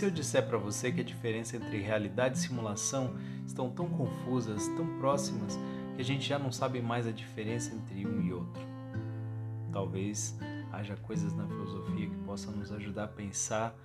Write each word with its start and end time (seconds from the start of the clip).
Se 0.00 0.06
eu 0.06 0.10
disser 0.10 0.46
para 0.46 0.56
você 0.56 0.90
que 0.90 1.02
a 1.02 1.04
diferença 1.04 1.58
entre 1.58 1.76
realidade 1.76 2.38
e 2.38 2.40
simulação 2.40 3.18
estão 3.46 3.68
tão 3.68 3.86
confusas, 3.86 4.66
tão 4.68 4.98
próximas, 4.98 5.58
que 5.94 6.00
a 6.00 6.04
gente 6.04 6.26
já 6.26 6.38
não 6.38 6.50
sabe 6.50 6.80
mais 6.80 7.06
a 7.06 7.10
diferença 7.10 7.74
entre 7.74 8.06
um 8.06 8.22
e 8.22 8.32
outro? 8.32 8.62
Talvez 9.70 10.38
haja 10.72 10.96
coisas 10.96 11.34
na 11.34 11.46
filosofia 11.46 12.08
que 12.08 12.16
possam 12.24 12.50
nos 12.56 12.72
ajudar 12.72 13.04
a 13.04 13.08
pensar 13.08 13.76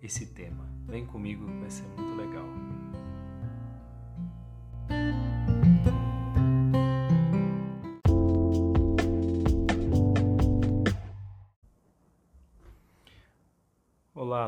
esse 0.00 0.26
tema. 0.26 0.64
Vem 0.86 1.04
comigo 1.04 1.44
vai 1.58 1.70
ser 1.72 1.88
muito 1.98 2.14
legal. 2.14 2.46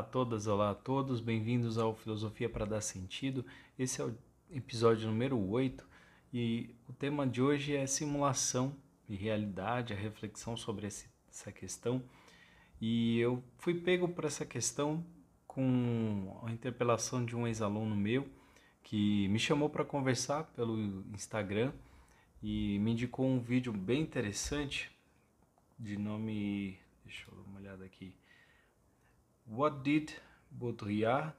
Todas, 0.07 0.47
olá 0.47 0.71
a 0.71 0.75
todos, 0.75 1.19
bem-vindos 1.19 1.77
ao 1.77 1.93
Filosofia 1.93 2.49
para 2.49 2.63
Dar 2.63 2.79
Sentido. 2.79 3.45
Esse 3.77 4.01
é 4.01 4.05
o 4.05 4.17
episódio 4.49 5.05
número 5.05 5.37
8 5.37 5.85
e 6.33 6.73
o 6.87 6.93
tema 6.93 7.27
de 7.27 7.41
hoje 7.41 7.75
é 7.75 7.85
simulação 7.85 8.73
e 9.09 9.15
realidade, 9.15 9.91
a 9.91 9.97
reflexão 9.97 10.55
sobre 10.55 10.87
essa 10.87 11.51
questão. 11.51 12.01
E 12.79 13.19
eu 13.19 13.43
fui 13.57 13.73
pego 13.73 14.07
por 14.07 14.23
essa 14.23 14.45
questão 14.45 15.05
com 15.45 16.39
a 16.41 16.51
interpelação 16.51 17.25
de 17.25 17.35
um 17.35 17.45
ex-aluno 17.45 17.93
meu 17.93 18.29
que 18.83 19.27
me 19.27 19.37
chamou 19.37 19.69
para 19.69 19.83
conversar 19.83 20.45
pelo 20.55 21.03
Instagram 21.13 21.73
e 22.41 22.79
me 22.79 22.91
indicou 22.91 23.27
um 23.27 23.41
vídeo 23.41 23.73
bem 23.73 24.03
interessante 24.03 24.89
de 25.77 25.97
nome. 25.97 26.79
Deixa 27.03 27.29
eu 27.29 27.35
dar 27.35 27.43
uma 27.43 27.59
olhada 27.59 27.83
aqui 27.83 28.15
What 29.49 29.77
did 29.83 30.13
Baudrillard 30.51 31.33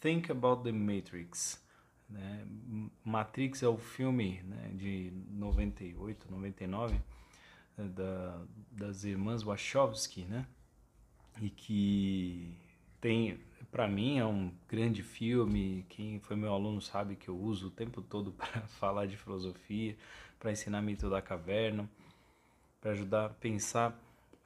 think 0.00 0.30
about 0.30 0.64
the 0.64 0.72
Matrix? 0.72 1.62
Né? 2.08 2.46
Matrix 3.04 3.62
é 3.62 3.68
o 3.68 3.76
filme 3.76 4.42
né, 4.42 4.70
de 4.74 5.12
98, 5.30 6.30
99 6.30 6.94
né, 7.76 7.88
da, 7.88 8.42
das 8.72 9.04
irmãs 9.04 9.42
Wachowski, 9.42 10.24
né? 10.24 10.46
E 11.40 11.50
que 11.50 12.52
tem, 13.00 13.38
para 13.70 13.86
mim, 13.86 14.18
é 14.18 14.26
um 14.26 14.52
grande 14.66 15.02
filme. 15.02 15.86
Quem 15.88 16.18
foi 16.18 16.34
meu 16.34 16.52
aluno 16.52 16.80
sabe 16.80 17.14
que 17.14 17.28
eu 17.28 17.38
uso 17.38 17.68
o 17.68 17.70
tempo 17.70 18.02
todo 18.02 18.32
para 18.36 18.62
falar 18.62 19.06
de 19.06 19.16
filosofia, 19.16 19.96
para 20.40 20.50
ensinar 20.50 20.82
mito 20.82 21.08
da 21.08 21.22
caverna, 21.22 21.88
para 22.80 22.92
ajudar 22.92 23.26
a 23.26 23.28
pensar 23.28 23.96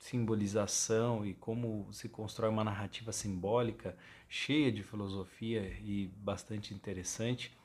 simbolização 0.02 1.24
e 1.24 1.32
como 1.32 1.86
se 1.92 2.08
constrói 2.08 2.50
uma 2.50 2.64
narrativa 2.64 3.12
simbólica 3.12 3.96
cheia 4.28 4.72
de 4.72 4.82
filosofia 4.82 5.62
e 5.80 6.10
bastante 6.16 6.74
interessante. 6.74 7.56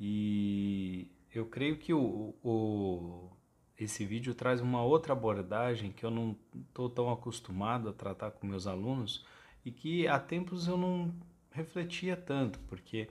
E 0.00 1.08
eu 1.32 1.46
creio 1.46 1.76
que 1.78 1.94
o, 1.94 2.34
o 2.42 3.30
esse 3.78 4.04
vídeo 4.04 4.34
traz 4.34 4.60
uma 4.60 4.82
outra 4.82 5.12
abordagem 5.12 5.92
que 5.92 6.04
eu 6.04 6.10
não 6.10 6.36
estou 6.68 6.90
tão 6.90 7.12
acostumado 7.12 7.88
a 7.88 7.92
tratar 7.92 8.32
com 8.32 8.44
meus 8.44 8.66
alunos 8.66 9.24
e 9.64 9.70
que 9.70 10.08
há 10.08 10.18
tempos 10.18 10.66
eu 10.66 10.76
não 10.76 11.14
refletia 11.52 12.16
tanto, 12.16 12.58
porque 12.68 13.08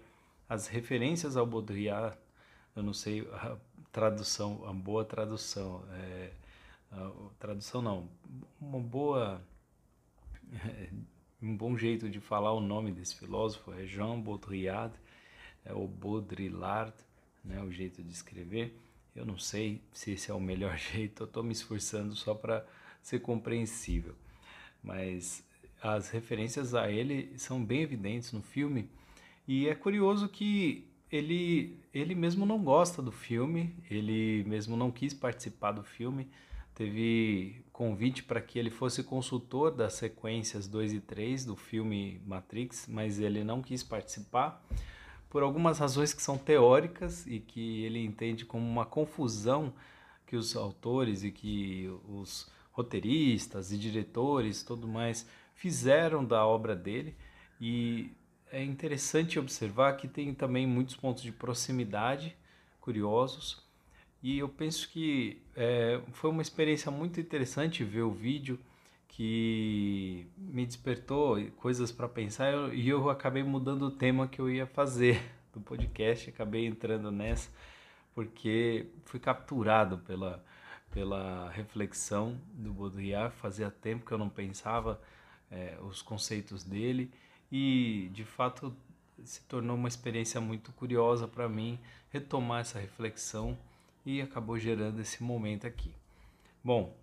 as 0.49 0.67
referências 0.67 1.37
ao 1.37 1.45
Baudrillard, 1.45 2.17
eu 2.75 2.83
não 2.83 2.93
sei 2.93 3.21
a 3.31 3.55
tradução, 3.93 4.67
a 4.67 4.73
boa 4.73 5.05
tradução, 5.05 5.85
é, 5.93 6.31
uh, 6.91 7.31
tradução 7.39 7.81
não, 7.81 8.09
uma 8.59 8.79
boa, 8.79 9.41
um 11.41 11.55
bom 11.55 11.77
jeito 11.77 12.09
de 12.09 12.19
falar 12.19 12.53
o 12.53 12.59
nome 12.59 12.91
desse 12.91 13.15
filósofo 13.15 13.73
é 13.73 13.85
Jean 13.85 14.19
Baudrillard, 14.19 14.93
é 15.65 15.73
o 15.73 15.87
Baudrillard, 15.87 16.93
né, 17.43 17.61
o 17.61 17.71
jeito 17.71 18.03
de 18.03 18.11
escrever. 18.11 18.77
Eu 19.15 19.25
não 19.25 19.37
sei 19.39 19.81
se 19.91 20.11
esse 20.11 20.29
é 20.29 20.33
o 20.33 20.39
melhor 20.39 20.77
jeito, 20.77 21.23
eu 21.23 21.27
estou 21.27 21.43
me 21.43 21.51
esforçando 21.51 22.15
só 22.15 22.33
para 22.33 22.65
ser 23.01 23.19
compreensível. 23.19 24.15
Mas 24.83 25.43
as 25.81 26.09
referências 26.09 26.73
a 26.73 26.89
ele 26.91 27.37
são 27.37 27.63
bem 27.63 27.81
evidentes 27.81 28.31
no 28.31 28.41
filme 28.41 28.89
e 29.47 29.67
é 29.67 29.75
curioso 29.75 30.27
que 30.27 30.87
ele, 31.11 31.79
ele 31.93 32.13
mesmo 32.13 32.45
não 32.45 32.61
gosta 32.61 33.01
do 33.01 33.11
filme, 33.11 33.73
ele 33.89 34.43
mesmo 34.45 34.75
não 34.75 34.91
quis 34.91 35.13
participar 35.13 35.71
do 35.71 35.83
filme, 35.83 36.29
teve 36.77 37.65
convite 37.73 38.21
para 38.21 38.39
que 38.39 38.59
ele 38.59 38.69
fosse 38.69 39.03
consultor 39.03 39.71
das 39.71 39.93
sequências 39.93 40.67
2 40.67 40.93
e 40.93 40.99
3 40.99 41.43
do 41.43 41.55
filme 41.55 42.21
Matrix, 42.23 42.85
mas 42.87 43.19
ele 43.19 43.43
não 43.43 43.63
quis 43.63 43.81
participar 43.81 44.63
por 45.27 45.41
algumas 45.41 45.79
razões 45.79 46.13
que 46.13 46.21
são 46.21 46.37
teóricas 46.37 47.25
e 47.25 47.39
que 47.39 47.83
ele 47.83 48.05
entende 48.05 48.45
como 48.45 48.63
uma 48.63 48.85
confusão 48.85 49.73
que 50.27 50.35
os 50.35 50.55
autores 50.55 51.23
e 51.23 51.31
que 51.31 51.89
os 52.07 52.47
roteiristas 52.71 53.71
e 53.71 53.77
diretores, 53.77 54.61
tudo 54.61 54.87
mais, 54.87 55.27
fizeram 55.55 56.23
da 56.23 56.45
obra 56.45 56.75
dele. 56.75 57.17
E 57.59 58.11
é 58.51 58.63
interessante 58.63 59.39
observar 59.39 59.97
que 59.97 60.07
tem 60.07 60.31
também 60.31 60.67
muitos 60.67 60.95
pontos 60.95 61.23
de 61.23 61.31
proximidade 61.31 62.37
curiosos 62.79 63.66
e 64.21 64.39
eu 64.39 64.49
penso 64.49 64.89
que 64.89 65.41
é, 65.55 66.01
foi 66.13 66.29
uma 66.29 66.41
experiência 66.41 66.91
muito 66.91 67.19
interessante 67.19 67.83
ver 67.83 68.01
o 68.01 68.11
vídeo 68.11 68.59
que 69.07 70.27
me 70.37 70.65
despertou 70.65 71.37
coisas 71.57 71.91
para 71.91 72.07
pensar 72.07 72.73
e 72.73 72.87
eu 72.87 73.09
acabei 73.09 73.43
mudando 73.43 73.83
o 73.83 73.91
tema 73.91 74.27
que 74.27 74.39
eu 74.39 74.49
ia 74.49 74.65
fazer 74.67 75.21
do 75.53 75.59
podcast, 75.59 76.29
acabei 76.29 76.65
entrando 76.65 77.11
nessa 77.11 77.49
porque 78.13 78.87
fui 79.05 79.19
capturado 79.19 79.99
pela, 79.99 80.43
pela 80.91 81.51
reflexão 81.51 82.35
do 82.53 82.73
Baudrillard, 82.73 83.35
fazia 83.35 83.69
tempo 83.69 84.05
que 84.05 84.11
eu 84.11 84.17
não 84.17 84.29
pensava 84.29 84.99
é, 85.51 85.77
os 85.81 86.01
conceitos 86.01 86.63
dele 86.63 87.11
e 87.51 88.09
de 88.13 88.23
fato 88.23 88.75
se 89.23 89.41
tornou 89.43 89.75
uma 89.75 89.87
experiência 89.87 90.41
muito 90.41 90.71
curiosa 90.71 91.27
para 91.27 91.47
mim 91.47 91.79
retomar 92.09 92.61
essa 92.61 92.79
reflexão 92.79 93.57
e 94.07 94.21
acabou 94.21 94.57
gerando 94.57 95.01
esse 95.01 95.21
momento 95.21 95.67
aqui. 95.67 95.93
Bom, 96.63 96.97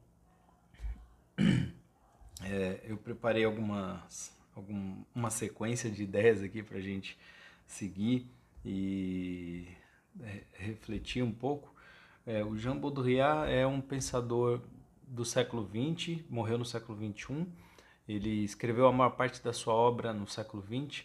é, 2.42 2.80
eu 2.84 2.96
preparei 2.96 3.44
algumas 3.44 4.34
algum, 4.56 5.04
uma 5.14 5.28
sequência 5.28 5.90
de 5.90 6.02
ideias 6.02 6.42
aqui 6.42 6.62
para 6.62 6.78
a 6.78 6.80
gente 6.80 7.18
seguir 7.66 8.26
e 8.64 9.68
é, 10.22 10.44
refletir 10.54 11.22
um 11.22 11.30
pouco. 11.30 11.74
É, 12.26 12.42
o 12.42 12.56
Jean 12.56 12.78
Baudrillard 12.78 13.52
é 13.52 13.66
um 13.66 13.82
pensador 13.82 14.62
do 15.06 15.26
século 15.26 15.68
XX, 15.68 16.24
morreu 16.30 16.56
no 16.56 16.64
século 16.64 16.96
XXI. 16.96 17.46
Ele 18.08 18.44
escreveu 18.44 18.86
a 18.86 18.92
maior 18.92 19.10
parte 19.10 19.44
da 19.44 19.52
sua 19.52 19.74
obra 19.74 20.14
no 20.14 20.26
século 20.26 20.62
XX 20.62 21.04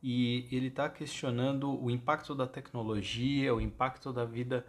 e 0.00 0.46
ele 0.52 0.68
está 0.68 0.88
questionando 0.88 1.82
o 1.82 1.90
impacto 1.90 2.36
da 2.36 2.46
tecnologia, 2.46 3.52
o 3.52 3.60
impacto 3.60 4.12
da 4.12 4.24
vida 4.24 4.64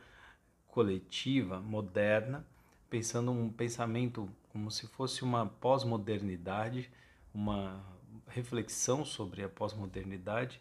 coletiva, 0.72 1.60
moderna, 1.60 2.46
pensando 2.90 3.30
um 3.30 3.50
pensamento 3.50 4.28
como 4.52 4.72
se 4.72 4.88
fosse 4.88 5.24
uma 5.24 5.46
pós-modernidade, 5.46 6.90
uma 7.34 7.84
reflexão 8.28 9.06
sobre 9.06 9.44
a 9.44 9.50
pós-modernidade. 9.50 10.60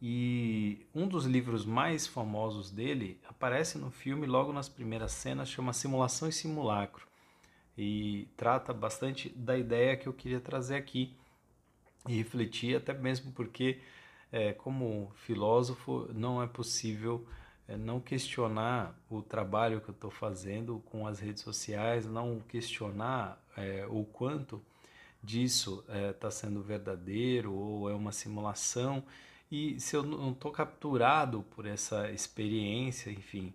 E 0.00 0.84
um 0.94 1.06
dos 1.06 1.26
livros 1.26 1.64
mais 1.64 2.06
famosos 2.06 2.70
dele 2.70 3.20
aparece 3.28 3.78
no 3.78 3.90
filme 3.90 4.26
logo 4.26 4.52
nas 4.52 4.68
primeiras 4.68 5.12
cenas, 5.12 5.48
chama 5.48 5.72
Simulação 5.72 6.28
e 6.28 6.32
Simulacro. 6.32 7.06
E 7.78 8.28
trata 8.36 8.72
bastante 8.72 9.28
da 9.30 9.56
ideia 9.56 9.96
que 9.96 10.08
eu 10.08 10.12
queria 10.12 10.40
trazer 10.40 10.76
aqui 10.76 11.14
e 12.08 12.16
refletir, 12.16 12.76
até 12.76 12.92
mesmo 12.92 13.32
porque, 13.32 13.80
é, 14.32 14.52
como 14.52 15.12
filósofo, 15.14 16.08
não 16.12 16.42
é 16.42 16.46
possível 16.46 17.24
é 17.68 17.76
não 17.76 18.00
questionar 18.00 18.98
o 19.08 19.22
trabalho 19.22 19.80
que 19.80 19.88
eu 19.88 19.94
estou 19.94 20.10
fazendo 20.10 20.82
com 20.86 21.06
as 21.06 21.20
redes 21.20 21.42
sociais, 21.42 22.06
não 22.06 22.40
questionar 22.40 23.42
é, 23.56 23.86
o 23.88 24.04
quanto 24.04 24.62
disso 25.22 25.84
está 25.86 25.96
é, 25.96 26.12
tá 26.12 26.30
sendo 26.30 26.62
verdadeiro 26.62 27.52
ou 27.52 27.88
é 27.88 27.94
uma 27.94 28.12
simulação. 28.12 29.04
E 29.50 29.78
se 29.78 29.94
eu 29.94 30.02
não 30.02 30.32
estou 30.32 30.50
capturado 30.50 31.42
por 31.54 31.66
essa 31.66 32.10
experiência, 32.10 33.10
enfim, 33.10 33.52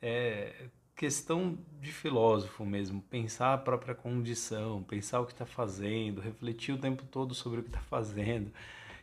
é 0.00 0.68
questão 0.94 1.56
de 1.80 1.92
filósofo 1.92 2.66
mesmo, 2.66 3.00
pensar 3.00 3.54
a 3.54 3.58
própria 3.58 3.94
condição, 3.94 4.82
pensar 4.82 5.20
o 5.20 5.26
que 5.26 5.32
está 5.32 5.46
fazendo, 5.46 6.20
refletir 6.20 6.72
o 6.72 6.78
tempo 6.78 7.04
todo 7.04 7.34
sobre 7.34 7.60
o 7.60 7.62
que 7.62 7.68
está 7.68 7.80
fazendo. 7.80 8.52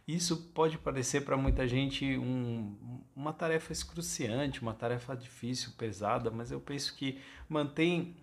Isso 0.07 0.37
pode 0.53 0.77
parecer 0.77 1.21
para 1.21 1.35
muita 1.35 1.67
gente 1.67 2.17
um, 2.17 2.75
uma 3.15 3.33
tarefa 3.33 3.73
excruciante, 3.73 4.61
uma 4.61 4.73
tarefa 4.73 5.15
difícil, 5.15 5.71
pesada, 5.75 6.29
mas 6.29 6.51
eu 6.51 6.59
penso 6.59 6.95
que 6.95 7.19
mantém, 7.49 8.15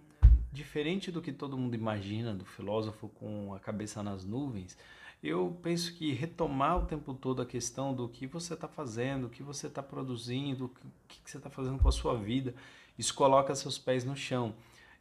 diferente 0.52 1.10
do 1.10 1.20
que 1.20 1.32
todo 1.32 1.58
mundo 1.58 1.74
imagina 1.74 2.32
do 2.32 2.44
filósofo 2.44 3.08
com 3.08 3.52
a 3.52 3.58
cabeça 3.58 4.00
nas 4.00 4.24
nuvens, 4.24 4.78
eu 5.20 5.56
penso 5.60 5.94
que 5.94 6.12
retomar 6.12 6.78
o 6.78 6.86
tempo 6.86 7.14
todo 7.14 7.42
a 7.42 7.46
questão 7.46 7.92
do 7.92 8.08
que 8.08 8.26
você 8.28 8.54
está 8.54 8.68
fazendo, 8.68 9.26
o 9.26 9.30
que 9.30 9.42
você 9.42 9.66
está 9.66 9.82
produzindo, 9.82 10.66
o 10.66 10.68
que, 11.08 11.20
que 11.22 11.30
você 11.30 11.36
está 11.36 11.50
fazendo 11.50 11.78
com 11.78 11.88
a 11.88 11.92
sua 11.92 12.16
vida, 12.16 12.54
isso 12.96 13.14
coloca 13.14 13.54
seus 13.54 13.78
pés 13.78 14.04
no 14.04 14.16
chão. 14.16 14.54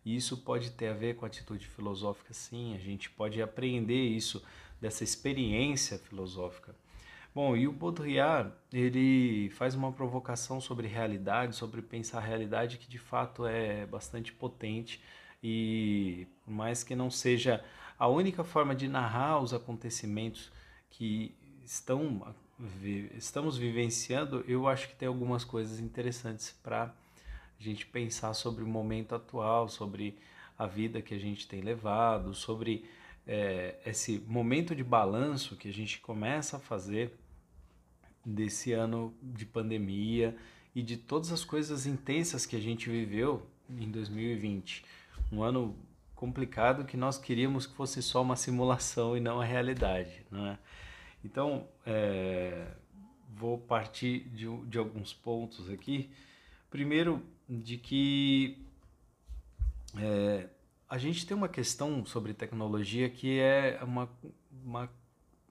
E 0.03 0.15
isso 0.15 0.37
pode 0.37 0.71
ter 0.71 0.87
a 0.87 0.93
ver 0.93 1.15
com 1.15 1.25
a 1.25 1.27
atitude 1.27 1.67
filosófica, 1.67 2.33
sim. 2.33 2.73
A 2.75 2.79
gente 2.79 3.09
pode 3.09 3.39
aprender 3.41 4.03
isso 4.07 4.41
dessa 4.81 5.03
experiência 5.03 5.99
filosófica. 5.99 6.75
Bom, 7.33 7.55
e 7.55 7.65
o 7.65 7.71
Baudrillard, 7.71 8.51
ele 8.73 9.49
faz 9.51 9.73
uma 9.73 9.93
provocação 9.93 10.59
sobre 10.59 10.87
realidade, 10.87 11.55
sobre 11.55 11.81
pensar 11.81 12.17
a 12.17 12.21
realidade 12.21 12.77
que 12.77 12.89
de 12.89 12.97
fato 12.97 13.45
é 13.45 13.85
bastante 13.85 14.33
potente 14.33 15.01
e 15.41 16.27
por 16.43 16.51
mais 16.51 16.83
que 16.83 16.93
não 16.93 17.09
seja 17.09 17.63
a 17.97 18.07
única 18.07 18.43
forma 18.43 18.75
de 18.75 18.87
narrar 18.87 19.39
os 19.39 19.53
acontecimentos 19.53 20.51
que 20.89 21.33
estão 21.63 22.35
estamos 23.15 23.57
vivenciando, 23.57 24.43
eu 24.47 24.67
acho 24.67 24.89
que 24.89 24.95
tem 24.95 25.07
algumas 25.07 25.43
coisas 25.43 25.79
interessantes 25.79 26.51
para 26.61 26.93
a 27.59 27.63
gente 27.63 27.85
pensar 27.85 28.33
sobre 28.33 28.63
o 28.63 28.67
momento 28.67 29.15
atual, 29.15 29.67
sobre 29.67 30.17
a 30.57 30.67
vida 30.67 31.01
que 31.01 31.13
a 31.13 31.17
gente 31.17 31.47
tem 31.47 31.61
levado, 31.61 32.33
sobre 32.33 32.85
é, 33.33 33.75
esse 33.85 34.19
momento 34.27 34.75
de 34.75 34.83
balanço 34.83 35.55
que 35.55 35.69
a 35.69 35.71
gente 35.71 36.01
começa 36.01 36.57
a 36.57 36.59
fazer 36.59 37.13
desse 38.25 38.73
ano 38.73 39.15
de 39.23 39.45
pandemia 39.45 40.35
e 40.75 40.83
de 40.83 40.97
todas 40.97 41.31
as 41.31 41.45
coisas 41.45 41.85
intensas 41.85 42.45
que 42.45 42.57
a 42.57 42.59
gente 42.59 42.89
viveu 42.89 43.47
em 43.69 43.89
2020. 43.89 44.83
Um 45.31 45.41
ano 45.41 45.73
complicado 46.13 46.83
que 46.83 46.97
nós 46.97 47.17
queríamos 47.17 47.65
que 47.65 47.73
fosse 47.73 48.03
só 48.03 48.21
uma 48.21 48.35
simulação 48.35 49.15
e 49.15 49.21
não 49.21 49.39
a 49.39 49.45
realidade, 49.45 50.25
não 50.29 50.47
é? 50.47 50.59
Então, 51.23 51.69
é, 51.85 52.67
vou 53.33 53.57
partir 53.57 54.27
de, 54.31 54.45
de 54.65 54.77
alguns 54.77 55.13
pontos 55.13 55.69
aqui. 55.69 56.09
Primeiro, 56.69 57.23
de 57.47 57.77
que 57.77 58.57
é, 59.97 60.49
a 60.91 60.97
gente 60.97 61.25
tem 61.25 61.37
uma 61.37 61.47
questão 61.47 62.05
sobre 62.05 62.33
tecnologia 62.33 63.09
que 63.09 63.39
é 63.39 63.79
uma, 63.81 64.09
uma 64.61 64.91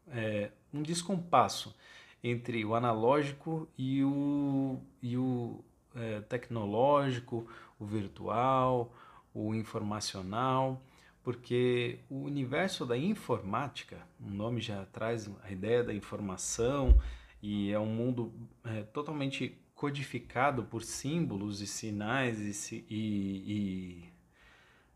é, 0.09 0.51
um 0.71 0.83
descompasso 0.83 1.75
entre 2.23 2.63
o 2.63 2.75
analógico 2.75 3.67
e 3.79 4.05
o, 4.05 4.79
e 5.03 5.17
o 5.17 5.65
é, 5.97 6.21
tecnológico, 6.21 7.49
o 7.79 7.87
virtual, 7.87 8.95
o 9.33 9.55
informacional, 9.55 10.83
porque 11.23 12.01
o 12.11 12.17
universo 12.25 12.85
da 12.85 12.99
informática, 12.99 13.97
o 14.21 14.29
nome 14.29 14.61
já 14.61 14.85
traz 14.93 15.31
a 15.43 15.51
ideia 15.51 15.83
da 15.83 15.95
informação 15.95 17.01
e 17.43 17.73
é 17.73 17.79
um 17.79 17.87
mundo 17.87 18.31
é, 18.63 18.83
totalmente 18.83 19.59
codificado 19.75 20.65
por 20.65 20.83
símbolos 20.83 21.63
e 21.63 21.67
sinais 21.67 22.71
e, 22.71 22.85
e, 22.91 24.05
e 24.05 24.10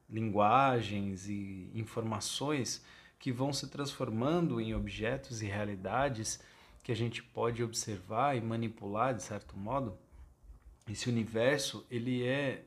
linguagens 0.09 1.29
e 1.29 1.71
informações 1.75 2.85
que 3.19 3.33
vão 3.33 3.53
se 3.53 3.69
transformando 3.69 4.61
em 4.61 4.75
objetos 4.75 5.43
e 5.43 5.47
realidades 5.47 6.41
que 6.83 6.93
a 6.93 6.97
gente 6.97 7.23
pode 7.23 7.63
observar 7.63 8.37
e 8.37 8.41
manipular 8.41 9.15
de 9.15 9.23
certo 9.23 9.57
modo. 9.57 9.97
Esse 10.89 11.09
universo 11.09 11.87
ele 11.91 12.23
é 12.23 12.65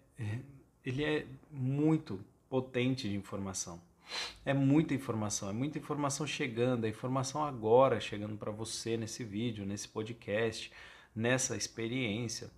ele 0.84 1.04
é 1.04 1.28
muito 1.52 2.20
potente 2.50 3.08
de 3.08 3.16
informação. 3.16 3.80
É 4.46 4.54
muita 4.54 4.94
informação, 4.94 5.50
é 5.50 5.54
muita 5.54 5.78
informação 5.78 6.26
chegando, 6.26 6.86
a 6.86 6.90
informação 6.90 7.44
agora 7.44 8.00
chegando 8.00 8.38
para 8.38 8.52
você 8.52 8.96
nesse 8.96 9.24
vídeo, 9.24 9.66
nesse 9.66 9.88
podcast, 9.88 10.72
nessa 11.14 11.58
experiência. 11.58 12.50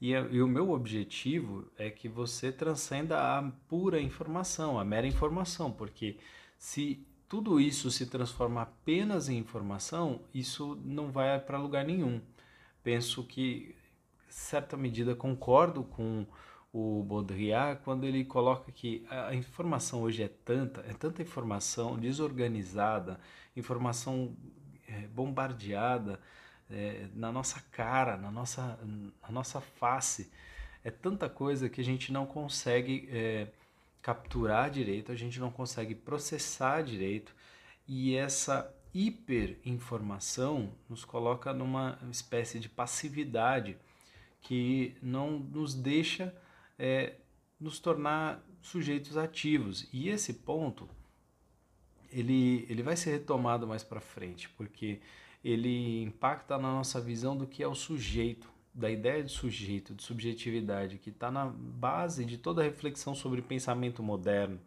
E, 0.00 0.12
e, 0.12 0.42
o 0.42 0.46
meu 0.46 0.70
objetivo 0.70 1.66
é 1.76 1.90
que 1.90 2.08
você 2.08 2.52
transcenda 2.52 3.18
a 3.38 3.42
pura 3.68 4.00
informação, 4.00 4.78
a 4.78 4.84
mera 4.84 5.06
informação, 5.06 5.72
porque 5.72 6.18
se 6.56 7.04
tudo 7.28 7.60
isso 7.60 7.90
se 7.90 8.06
transforma 8.06 8.62
apenas 8.62 9.28
em 9.28 9.36
informação, 9.38 10.22
isso 10.32 10.80
não 10.84 11.10
vai 11.10 11.38
para 11.40 11.58
lugar 11.58 11.84
nenhum. 11.84 12.20
Penso 12.82 13.24
que, 13.24 13.74
certa 14.28 14.76
medida, 14.76 15.14
concordo 15.16 15.82
com 15.82 16.26
o 16.72 17.02
Baudrillard 17.02 17.80
quando 17.82 18.04
ele 18.04 18.24
coloca 18.24 18.70
que 18.70 19.04
a 19.10 19.34
informação 19.34 20.02
hoje 20.02 20.22
é 20.22 20.28
tanta, 20.28 20.80
é 20.82 20.92
tanta 20.94 21.22
informação 21.22 21.98
desorganizada, 21.98 23.18
informação 23.56 24.36
é, 24.86 25.06
bombardeada 25.08 26.20
é, 26.70 27.06
na 27.14 27.32
nossa 27.32 27.60
cara, 27.72 28.16
na 28.16 28.30
nossa, 28.30 28.78
na 29.22 29.30
nossa 29.30 29.60
face. 29.60 30.30
É 30.84 30.90
tanta 30.90 31.28
coisa 31.28 31.68
que 31.68 31.80
a 31.80 31.84
gente 31.84 32.12
não 32.12 32.26
consegue 32.26 33.08
é, 33.10 33.48
capturar 34.02 34.70
direito, 34.70 35.12
a 35.12 35.16
gente 35.16 35.40
não 35.40 35.50
consegue 35.50 35.94
processar 35.94 36.82
direito 36.82 37.34
e 37.86 38.14
essa 38.14 38.72
hiperinformação 38.94 40.72
nos 40.88 41.04
coloca 41.04 41.52
numa 41.52 41.98
espécie 42.10 42.58
de 42.58 42.68
passividade 42.68 43.76
que 44.40 44.96
não 45.02 45.38
nos 45.38 45.74
deixa 45.74 46.34
é, 46.78 47.16
nos 47.60 47.80
tornar 47.80 48.42
sujeitos 48.62 49.16
ativos. 49.16 49.88
E 49.92 50.08
esse 50.08 50.32
ponto 50.32 50.88
ele, 52.10 52.66
ele 52.68 52.82
vai 52.82 52.96
ser 52.96 53.10
retomado 53.10 53.66
mais 53.66 53.82
para 53.82 54.00
frente, 54.00 54.48
porque 54.50 55.00
ele 55.50 56.02
impacta 56.02 56.58
na 56.58 56.72
nossa 56.72 57.00
visão 57.00 57.36
do 57.36 57.46
que 57.46 57.62
é 57.62 57.68
o 57.68 57.74
sujeito, 57.74 58.48
da 58.74 58.90
ideia 58.90 59.22
de 59.22 59.32
sujeito, 59.32 59.94
de 59.94 60.02
subjetividade, 60.02 60.98
que 60.98 61.10
está 61.10 61.30
na 61.30 61.46
base 61.46 62.24
de 62.24 62.38
toda 62.38 62.62
a 62.62 62.64
reflexão 62.64 63.14
sobre 63.14 63.42
pensamento 63.42 64.02
moderno. 64.02 64.60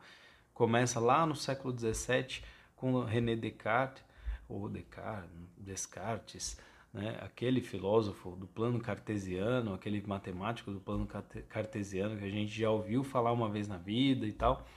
Começa 0.54 1.00
lá 1.00 1.26
no 1.26 1.36
século 1.36 1.78
XVII 1.78 2.42
com 2.76 3.04
René 3.04 3.36
Descartes, 3.36 4.04
ou 4.50 4.68
Descartes, 4.68 5.30
Descartes 5.58 6.58
né? 6.94 7.18
aquele 7.22 7.62
filósofo 7.62 8.36
do 8.36 8.48
plano 8.48 8.80
cartesiano, 8.80 9.74
aquele 9.74 10.04
matemático 10.06 10.72
do 10.72 10.80
plano 10.80 11.08
cartesiano 11.48 12.18
que 12.18 12.26
a 12.26 12.30
gente 12.30 12.52
já 12.52 12.70
ouviu 12.70 13.04
falar 13.04 13.32
uma 13.32 13.50
vez 13.50 13.68
na 13.68 13.78
vida 13.78 14.26
e 14.26 14.34
tal, 14.34 14.68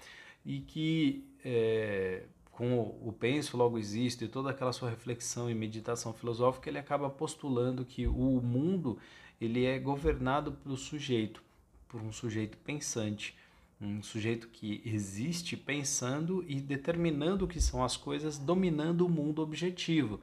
e 0.45 0.61
que 0.61 1.28
é, 1.45 2.25
com 2.56 2.80
o, 2.80 3.12
penso 3.12 3.56
logo 3.56 3.78
existe 3.78 4.25
e 4.25 4.28
toda 4.28 4.50
aquela 4.50 4.73
sua 4.73 4.88
reflexão 4.88 5.50
e 5.50 5.54
meditação 5.54 6.12
filosófica, 6.12 6.70
ele 6.70 6.78
acaba 6.78 7.11
postulando 7.11 7.84
que 7.84 8.06
o 8.06 8.40
mundo 8.40 8.99
ele 9.40 9.64
é 9.64 9.78
governado 9.78 10.52
pelo 10.52 10.76
sujeito, 10.76 11.42
por 11.88 12.00
um 12.00 12.12
sujeito 12.12 12.56
pensante, 12.58 13.37
um 13.80 14.02
sujeito 14.02 14.49
que 14.49 14.80
existe 14.84 15.56
pensando 15.56 16.44
e 16.49 16.61
determinando 16.61 17.44
o 17.44 17.49
que 17.49 17.61
são 17.61 17.82
as 17.82 17.96
coisas, 17.96 18.38
dominando 18.38 19.04
o 19.04 19.11
mundo 19.11 19.42
objetivo. 19.42 20.20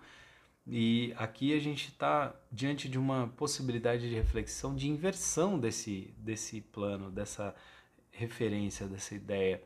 E 0.65 1.13
aqui 1.17 1.53
a 1.53 1.59
gente 1.59 1.89
está 1.89 2.33
diante 2.51 2.87
de 2.87 2.97
uma 2.97 3.27
possibilidade 3.35 4.07
de 4.07 4.15
reflexão 4.15 4.73
de 4.73 4.89
inversão 4.89 5.59
desse, 5.59 6.13
desse 6.17 6.61
plano, 6.61 7.11
dessa 7.11 7.53
referência, 8.09 8.87
dessa 8.87 9.13
ideia. 9.13 9.61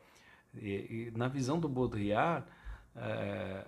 E, 0.61 1.11
e 1.13 1.13
na 1.15 1.27
visão 1.27 1.59
do 1.59 1.69
Baudrillard, 1.69 2.45
é, 2.95 3.65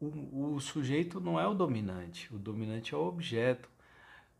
o, 0.00 0.54
o 0.54 0.60
sujeito 0.60 1.20
não 1.20 1.38
é 1.38 1.46
o 1.46 1.54
dominante, 1.54 2.32
o 2.34 2.38
dominante 2.38 2.94
é 2.94 2.96
o 2.96 3.06
objeto. 3.06 3.68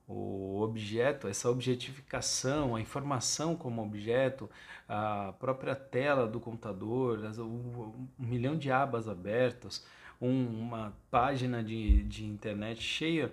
O 0.07 0.61
objeto, 0.61 1.27
essa 1.29 1.51
objetificação, 1.51 2.77
a 2.77 2.81
informação 2.81 3.57
como 3.57 3.83
objeto, 3.83 4.51
a 4.87 5.33
própria 5.39 5.75
tela 5.75 6.27
do 6.27 6.39
computador, 6.39 7.21
um 7.39 8.07
milhão 8.19 8.55
de 8.57 8.71
abas 8.71 9.09
abertas, 9.09 9.87
um, 10.21 10.47
uma 10.47 10.95
página 11.11 11.65
de, 11.65 12.03
de 12.03 12.27
internet 12.27 12.83
cheia 12.83 13.33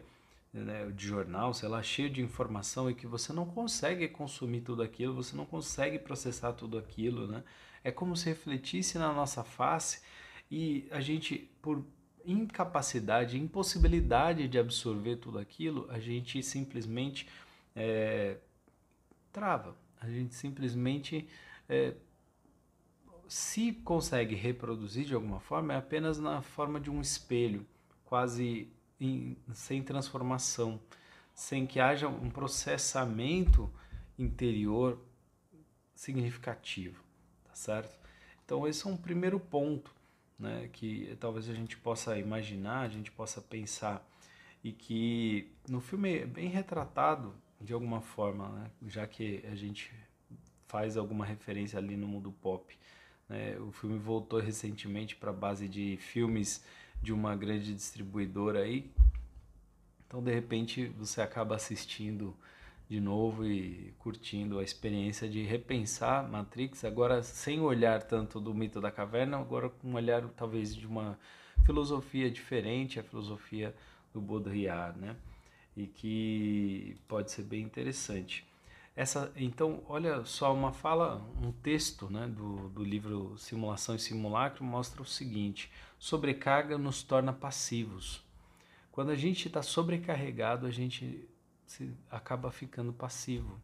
né, 0.53 0.89
de 0.95 1.05
jornal, 1.05 1.53
sei 1.53 1.69
lá, 1.69 1.81
cheia 1.81 2.09
de 2.09 2.21
informação 2.21 2.89
e 2.89 2.95
que 2.95 3.07
você 3.07 3.31
não 3.33 3.45
consegue 3.45 4.07
consumir 4.07 4.61
tudo 4.61 4.83
aquilo, 4.83 5.13
você 5.13 5.35
não 5.35 5.45
consegue 5.45 5.99
processar 5.99 6.53
tudo 6.53 6.77
aquilo, 6.77 7.27
né? 7.27 7.43
É 7.83 7.91
como 7.91 8.15
se 8.15 8.25
refletisse 8.25 8.97
na 8.97 9.11
nossa 9.11 9.43
face 9.43 10.01
e 10.49 10.87
a 10.91 10.99
gente, 10.99 11.49
por 11.61 11.83
incapacidade, 12.25 13.39
impossibilidade 13.39 14.47
de 14.47 14.59
absorver 14.59 15.17
tudo 15.17 15.39
aquilo, 15.39 15.89
a 15.89 15.99
gente 15.99 16.43
simplesmente 16.43 17.27
é, 17.75 18.37
trava, 19.31 19.75
a 19.99 20.09
gente 20.09 20.35
simplesmente 20.35 21.27
é, 21.67 21.95
se 23.27 23.71
consegue 23.71 24.35
reproduzir 24.35 25.05
de 25.05 25.15
alguma 25.15 25.39
forma, 25.39 25.73
é 25.73 25.77
apenas 25.77 26.19
na 26.19 26.41
forma 26.41 26.79
de 26.79 26.91
um 26.91 26.99
espelho, 26.99 27.65
quase 28.03 28.67
em, 28.99 29.37
sem 29.53 29.81
transformação, 29.81 30.79
sem 31.33 31.65
que 31.65 31.79
haja 31.79 32.07
um 32.07 32.29
processamento 32.29 33.71
interior 34.19 34.99
significativo, 35.95 37.03
tá 37.51 37.55
certo? 37.55 37.95
Então 38.45 38.65
esse 38.67 38.87
é 38.87 38.89
um 38.89 38.97
primeiro 38.97 39.39
ponto. 39.39 39.93
né, 40.39 40.69
que 40.73 41.15
talvez 41.19 41.47
a 41.47 41.53
gente 41.53 41.77
possa 41.77 42.17
imaginar, 42.17 42.81
a 42.81 42.89
gente 42.89 43.11
possa 43.11 43.39
pensar 43.39 44.03
e 44.63 44.71
que 44.71 45.51
no 45.69 45.79
filme 45.79 46.19
é 46.19 46.25
bem 46.25 46.49
retratado 46.49 47.33
de 47.59 47.73
alguma 47.73 48.01
forma, 48.01 48.49
né, 48.49 48.71
já 48.87 49.05
que 49.05 49.43
a 49.51 49.55
gente 49.55 49.91
faz 50.67 50.97
alguma 50.97 51.25
referência 51.25 51.77
ali 51.77 51.95
no 51.95 52.07
mundo 52.07 52.31
pop. 52.41 52.75
Né? 53.29 53.55
O 53.59 53.71
filme 53.71 53.99
voltou 53.99 54.39
recentemente 54.39 55.15
para 55.15 55.29
a 55.29 55.33
base 55.33 55.67
de 55.67 55.97
filmes 55.97 56.65
de 57.03 57.13
uma 57.13 57.35
grande 57.35 57.73
distribuidora 57.75 58.61
aí. 58.61 58.89
Então, 60.07 60.23
de 60.23 60.33
repente, 60.33 60.87
você 60.97 61.21
acaba 61.21 61.55
assistindo 61.55 62.35
de 62.91 62.99
novo 62.99 63.45
e 63.45 63.93
curtindo 63.99 64.59
a 64.59 64.63
experiência 64.63 65.29
de 65.29 65.41
repensar 65.43 66.29
Matrix, 66.29 66.83
agora 66.83 67.23
sem 67.23 67.61
olhar 67.61 68.03
tanto 68.03 68.37
do 68.37 68.53
mito 68.53 68.81
da 68.81 68.91
caverna, 68.91 69.37
agora 69.37 69.69
com 69.69 69.87
um 69.87 69.95
olhar 69.95 70.27
talvez 70.35 70.75
de 70.75 70.85
uma 70.85 71.17
filosofia 71.65 72.29
diferente, 72.29 72.99
a 72.99 73.03
filosofia 73.03 73.73
do 74.13 74.19
Baudrillard, 74.19 74.99
né? 74.99 75.15
E 75.73 75.87
que 75.87 76.97
pode 77.07 77.31
ser 77.31 77.43
bem 77.43 77.63
interessante. 77.63 78.45
Essa, 78.93 79.31
então, 79.37 79.81
olha 79.87 80.25
só, 80.25 80.53
uma 80.53 80.73
fala, 80.73 81.25
um 81.41 81.53
texto 81.53 82.09
né, 82.09 82.27
do, 82.27 82.67
do 82.67 82.83
livro 82.83 83.37
Simulação 83.37 83.95
e 83.95 83.99
Simulacro 83.99 84.65
mostra 84.65 85.01
o 85.01 85.05
seguinte: 85.05 85.71
sobrecarga 85.97 86.77
nos 86.77 87.03
torna 87.03 87.31
passivos. 87.31 88.21
Quando 88.91 89.11
a 89.11 89.15
gente 89.15 89.47
está 89.47 89.63
sobrecarregado, 89.63 90.67
a 90.67 90.71
gente 90.71 91.25
se 91.71 91.95
acaba 92.09 92.51
ficando 92.51 92.91
passivo, 92.91 93.57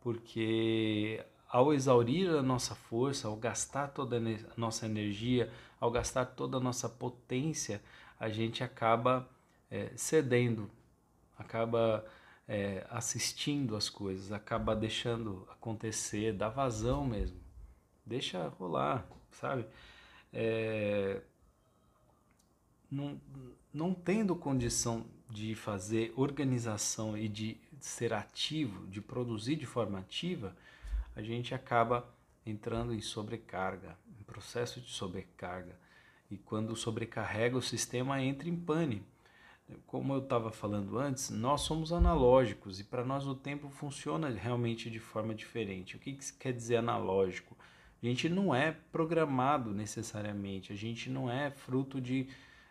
porque 0.00 1.24
ao 1.48 1.72
exaurir 1.72 2.28
a 2.30 2.42
nossa 2.42 2.74
força, 2.74 3.28
ao 3.28 3.36
gastar 3.36 3.88
toda 3.88 4.16
a 4.16 4.20
nossa 4.56 4.86
energia, 4.86 5.48
ao 5.78 5.88
gastar 5.88 6.26
toda 6.26 6.56
a 6.56 6.60
nossa 6.60 6.88
potência, 6.88 7.80
a 8.18 8.28
gente 8.28 8.64
acaba 8.64 9.28
é, 9.70 9.92
cedendo, 9.94 10.68
acaba 11.38 12.04
é, 12.48 12.84
assistindo 12.90 13.76
as 13.76 13.88
coisas, 13.88 14.32
acaba 14.32 14.74
deixando 14.74 15.46
acontecer, 15.48 16.32
dá 16.32 16.48
vazão 16.48 17.06
mesmo, 17.06 17.38
deixa 18.04 18.48
rolar, 18.48 19.06
sabe? 19.30 19.64
É, 20.32 21.22
não, 22.90 23.20
não 23.72 23.94
tendo 23.94 24.34
condição 24.34 25.06
de 25.30 25.54
fazer 25.54 26.12
organização 26.16 27.16
e 27.16 27.28
de 27.28 27.56
ser 27.80 28.12
ativo, 28.12 28.86
de 28.86 29.00
produzir 29.00 29.56
de 29.56 29.66
forma 29.66 29.98
ativa, 29.98 30.56
a 31.14 31.22
gente 31.22 31.54
acaba 31.54 32.08
entrando 32.46 32.94
em 32.94 33.00
sobrecarga, 33.00 33.96
em 34.18 34.22
processo 34.24 34.80
de 34.80 34.90
sobrecarga. 34.90 35.76
E 36.30 36.36
quando 36.36 36.74
sobrecarrega 36.76 37.56
o 37.56 37.62
sistema 37.62 38.22
entra 38.22 38.48
em 38.48 38.56
pane. 38.56 39.02
Como 39.86 40.14
eu 40.14 40.20
estava 40.20 40.50
falando 40.50 40.98
antes, 40.98 41.28
nós 41.28 41.60
somos 41.60 41.92
analógicos 41.92 42.80
e 42.80 42.84
para 42.84 43.04
nós 43.04 43.26
o 43.26 43.34
tempo 43.34 43.68
funciona 43.68 44.30
realmente 44.30 44.90
de 44.90 44.98
forma 44.98 45.34
diferente. 45.34 45.96
O 45.96 45.98
que, 45.98 46.14
que 46.14 46.32
quer 46.34 46.52
dizer 46.54 46.76
analógico? 46.76 47.56
A 48.02 48.06
gente 48.06 48.28
não 48.28 48.54
é 48.54 48.72
programado 48.92 49.74
necessariamente, 49.74 50.72
a 50.72 50.76
gente 50.76 51.10
não 51.10 51.30
é 51.30 51.50
fruto 51.50 52.00
de, 52.00 52.28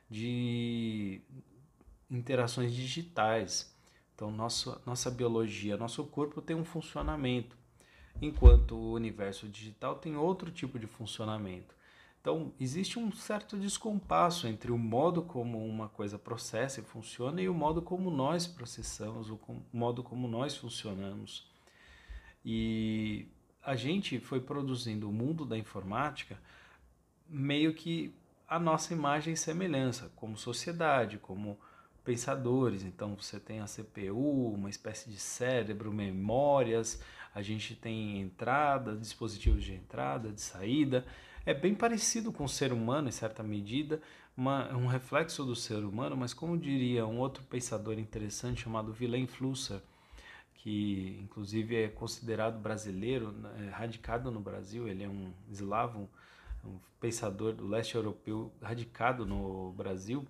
de 0.10 1.22
interações 2.10 2.74
digitais. 2.74 3.76
Então, 4.16 4.32
nossa, 4.32 4.82
nossa 4.86 5.12
biologia, 5.12 5.78
nosso 5.78 6.04
corpo 6.06 6.42
tem 6.42 6.56
um 6.56 6.66
funcionamento, 6.66 7.56
enquanto 8.22 8.76
o 8.76 8.94
universo 8.94 9.48
digital 9.48 9.96
tem 9.96 10.16
outro 10.16 10.52
tipo 10.52 10.80
de 10.80 10.88
funcionamento. 10.88 11.76
Então, 12.20 12.52
existe 12.60 13.00
um 13.00 13.12
certo 13.12 13.58
descompasso 13.58 14.48
entre 14.48 14.72
o 14.72 14.78
modo 14.78 15.22
como 15.22 15.66
uma 15.66 15.88
coisa 15.88 16.20
processa 16.20 16.82
e 16.82 16.84
funciona 16.84 17.42
e 17.42 17.48
o 17.48 17.54
modo 17.54 17.82
como 17.82 18.10
nós 18.10 18.46
processamos, 18.46 19.30
o 19.30 19.40
modo 19.72 20.04
como 20.04 20.28
nós 20.28 20.58
funcionamos. 20.58 21.50
E 22.44 23.28
a 23.64 23.76
gente 23.76 24.20
foi 24.20 24.42
produzindo 24.42 25.10
o 25.10 25.14
mundo 25.14 25.46
da 25.46 25.58
informática 25.58 26.38
meio 27.30 27.74
que 27.74 28.14
a 28.48 28.58
nossa 28.60 28.94
imagem 28.94 29.34
e 29.34 29.38
semelhança, 29.38 30.12
como 30.16 30.38
sociedade, 30.38 31.18
como 31.18 31.60
pensadores. 32.08 32.84
Então 32.84 33.18
você 33.20 33.38
tem 33.38 33.60
a 33.60 33.66
CPU, 33.66 34.54
uma 34.54 34.70
espécie 34.70 35.10
de 35.10 35.18
cérebro, 35.18 35.92
memórias, 35.92 37.04
a 37.36 37.42
gente 37.42 37.76
tem 37.76 38.22
entrada, 38.22 38.96
dispositivos 38.96 39.62
de 39.62 39.74
entrada, 39.74 40.32
de 40.32 40.40
saída. 40.40 41.06
É 41.46 41.54
bem 41.54 41.76
parecido 41.76 42.32
com 42.32 42.46
o 42.46 42.50
ser 42.50 42.72
humano 42.72 43.10
em 43.10 43.12
certa 43.12 43.44
medida, 43.44 44.02
uma, 44.38 44.74
um 44.74 44.88
reflexo 44.88 45.44
do 45.44 45.54
ser 45.54 45.84
humano, 45.84 46.16
mas 46.16 46.34
como 46.34 46.58
diria 46.58 47.06
um 47.06 47.20
outro 47.20 47.44
pensador 47.44 48.00
interessante 48.00 48.62
chamado 48.62 48.96
Willem 48.98 49.28
Flusser, 49.28 49.82
que 50.56 51.20
inclusive 51.22 51.76
é 51.76 51.88
considerado 51.90 52.58
brasileiro, 52.58 53.36
é, 53.60 53.70
radicado 53.70 54.32
no 54.32 54.40
Brasil, 54.40 54.88
ele 54.88 55.04
é 55.04 55.10
um 55.10 55.34
eslavo, 55.52 56.10
um 56.64 56.78
pensador 57.02 57.54
do 57.54 57.68
leste 57.68 57.96
europeu 57.96 58.52
radicado 58.62 59.26
no 59.26 59.74
Brasil, 59.74 60.26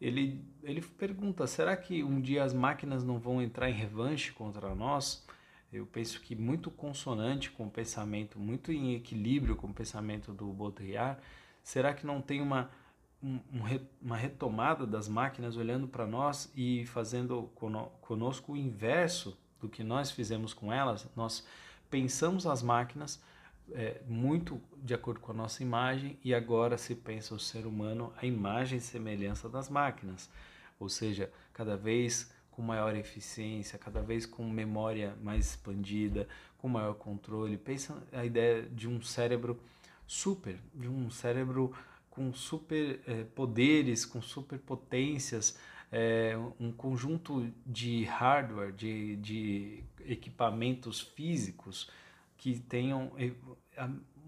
ele, 0.00 0.44
ele 0.62 0.82
pergunta: 0.82 1.46
será 1.46 1.76
que 1.76 2.02
um 2.02 2.20
dia 2.20 2.44
as 2.44 2.52
máquinas 2.52 3.02
não 3.04 3.18
vão 3.18 3.40
entrar 3.40 3.70
em 3.70 3.74
revanche 3.74 4.32
contra 4.32 4.74
nós? 4.74 5.26
Eu 5.72 5.86
penso 5.86 6.20
que 6.20 6.34
muito 6.34 6.70
consonante 6.70 7.50
com 7.50 7.66
o 7.66 7.70
pensamento, 7.70 8.38
muito 8.38 8.72
em 8.72 8.94
equilíbrio 8.94 9.56
com 9.56 9.66
o 9.66 9.74
pensamento 9.74 10.32
do 10.32 10.46
Baudrillard, 10.52 11.20
será 11.62 11.92
que 11.92 12.06
não 12.06 12.22
tem 12.22 12.40
uma, 12.40 12.70
um, 13.22 13.40
uma 14.00 14.16
retomada 14.16 14.86
das 14.86 15.08
máquinas 15.08 15.56
olhando 15.56 15.88
para 15.88 16.06
nós 16.06 16.50
e 16.54 16.86
fazendo 16.86 17.50
conosco 18.00 18.52
o 18.52 18.56
inverso 18.56 19.36
do 19.60 19.68
que 19.68 19.82
nós 19.82 20.10
fizemos 20.10 20.54
com 20.54 20.72
elas? 20.72 21.08
Nós 21.16 21.46
pensamos 21.90 22.46
as 22.46 22.62
máquinas 22.62 23.20
é, 23.72 24.00
muito 24.06 24.60
de 24.82 24.94
acordo 24.94 25.20
com 25.20 25.32
a 25.32 25.34
nossa 25.34 25.62
imagem 25.62 26.18
e 26.22 26.34
agora 26.34 26.78
se 26.78 26.94
pensa 26.94 27.34
o 27.34 27.40
ser 27.40 27.66
humano 27.66 28.12
a 28.16 28.26
imagem 28.26 28.78
e 28.78 28.80
semelhança 28.80 29.48
das 29.48 29.68
máquinas, 29.68 30.30
ou 30.78 30.88
seja, 30.88 31.30
cada 31.52 31.76
vez 31.76 32.30
com 32.50 32.62
maior 32.62 32.96
eficiência, 32.96 33.78
cada 33.78 34.00
vez 34.00 34.24
com 34.24 34.48
memória 34.48 35.14
mais 35.22 35.50
expandida, 35.50 36.26
com 36.58 36.68
maior 36.68 36.94
controle. 36.94 37.56
Pensa 37.56 38.02
a 38.12 38.24
ideia 38.24 38.62
de 38.62 38.88
um 38.88 39.02
cérebro 39.02 39.60
super, 40.06 40.58
de 40.74 40.88
um 40.88 41.10
cérebro 41.10 41.74
com 42.08 42.32
super 42.32 43.00
é, 43.06 43.24
poderes, 43.24 44.06
com 44.06 44.22
super 44.22 44.58
potências, 44.58 45.58
é, 45.92 46.34
um 46.58 46.72
conjunto 46.72 47.52
de 47.64 48.04
hardware, 48.04 48.72
de, 48.72 49.16
de 49.16 49.84
equipamentos 50.06 51.00
físicos 51.00 51.90
que 52.36 52.58
tenham 52.60 53.12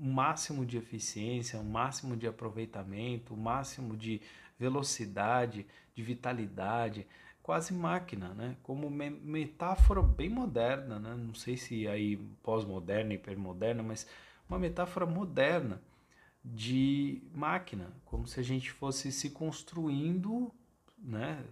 o 0.00 0.04
máximo 0.04 0.64
de 0.64 0.76
eficiência, 0.76 1.58
o 1.58 1.64
máximo 1.64 2.16
de 2.16 2.26
aproveitamento, 2.26 3.34
o 3.34 3.36
máximo 3.36 3.96
de 3.96 4.20
velocidade, 4.58 5.66
de 5.94 6.02
vitalidade, 6.02 7.06
quase 7.42 7.72
máquina, 7.72 8.34
né? 8.34 8.56
Como 8.62 8.90
metáfora 8.90 10.02
bem 10.02 10.28
moderna, 10.28 10.98
né? 10.98 11.14
Não 11.14 11.34
sei 11.34 11.56
se 11.56 11.88
aí 11.88 12.16
pós-moderna, 12.42 13.14
hipermoderna, 13.14 13.82
mas 13.82 14.06
uma 14.48 14.58
metáfora 14.58 15.06
moderna 15.06 15.80
de 16.44 17.22
máquina, 17.34 17.92
como 18.04 18.26
se 18.26 18.40
a 18.40 18.42
gente 18.42 18.70
fosse 18.70 19.10
se 19.12 19.30
construindo, 19.30 20.52
né? 20.98 21.44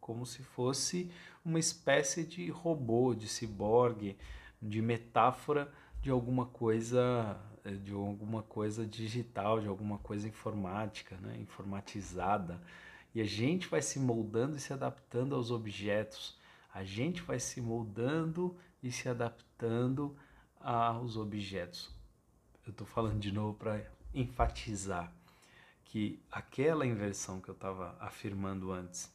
Como 0.00 0.24
se 0.26 0.42
fosse 0.42 1.10
uma 1.44 1.58
espécie 1.58 2.24
de 2.24 2.50
robô, 2.50 3.14
de 3.14 3.28
ciborgue, 3.28 4.16
de 4.68 4.82
metáfora 4.82 5.72
de 6.00 6.10
alguma 6.10 6.46
coisa 6.46 7.40
eh, 7.66 7.72
de 7.72 7.92
alguma 7.92 8.42
coisa 8.42 8.86
digital, 8.86 9.60
de 9.60 9.66
alguma 9.66 9.98
coisa 9.98 10.28
informática, 10.28 11.16
né? 11.16 11.36
informatizada. 11.40 12.62
E 13.12 13.20
a 13.20 13.24
gente 13.24 13.66
vai 13.66 13.82
se 13.82 13.98
moldando 13.98 14.56
e 14.56 14.60
se 14.60 14.72
adaptando 14.72 15.34
aos 15.34 15.50
objetos. 15.50 16.38
A 16.72 16.84
gente 16.84 17.22
vai 17.22 17.40
se 17.40 17.60
moldando 17.60 18.56
e 18.82 18.92
se 18.92 19.08
adaptando 19.08 20.16
aos 20.60 21.16
objetos. 21.16 21.90
Eu 22.64 22.70
estou 22.70 22.86
falando 22.86 23.18
de 23.18 23.32
novo 23.32 23.54
para 23.54 23.84
enfatizar 24.14 25.12
que 25.84 26.20
aquela 26.30 26.86
inversão 26.86 27.40
que 27.40 27.48
eu 27.48 27.54
estava 27.54 27.96
afirmando 27.98 28.70
antes, 28.70 29.12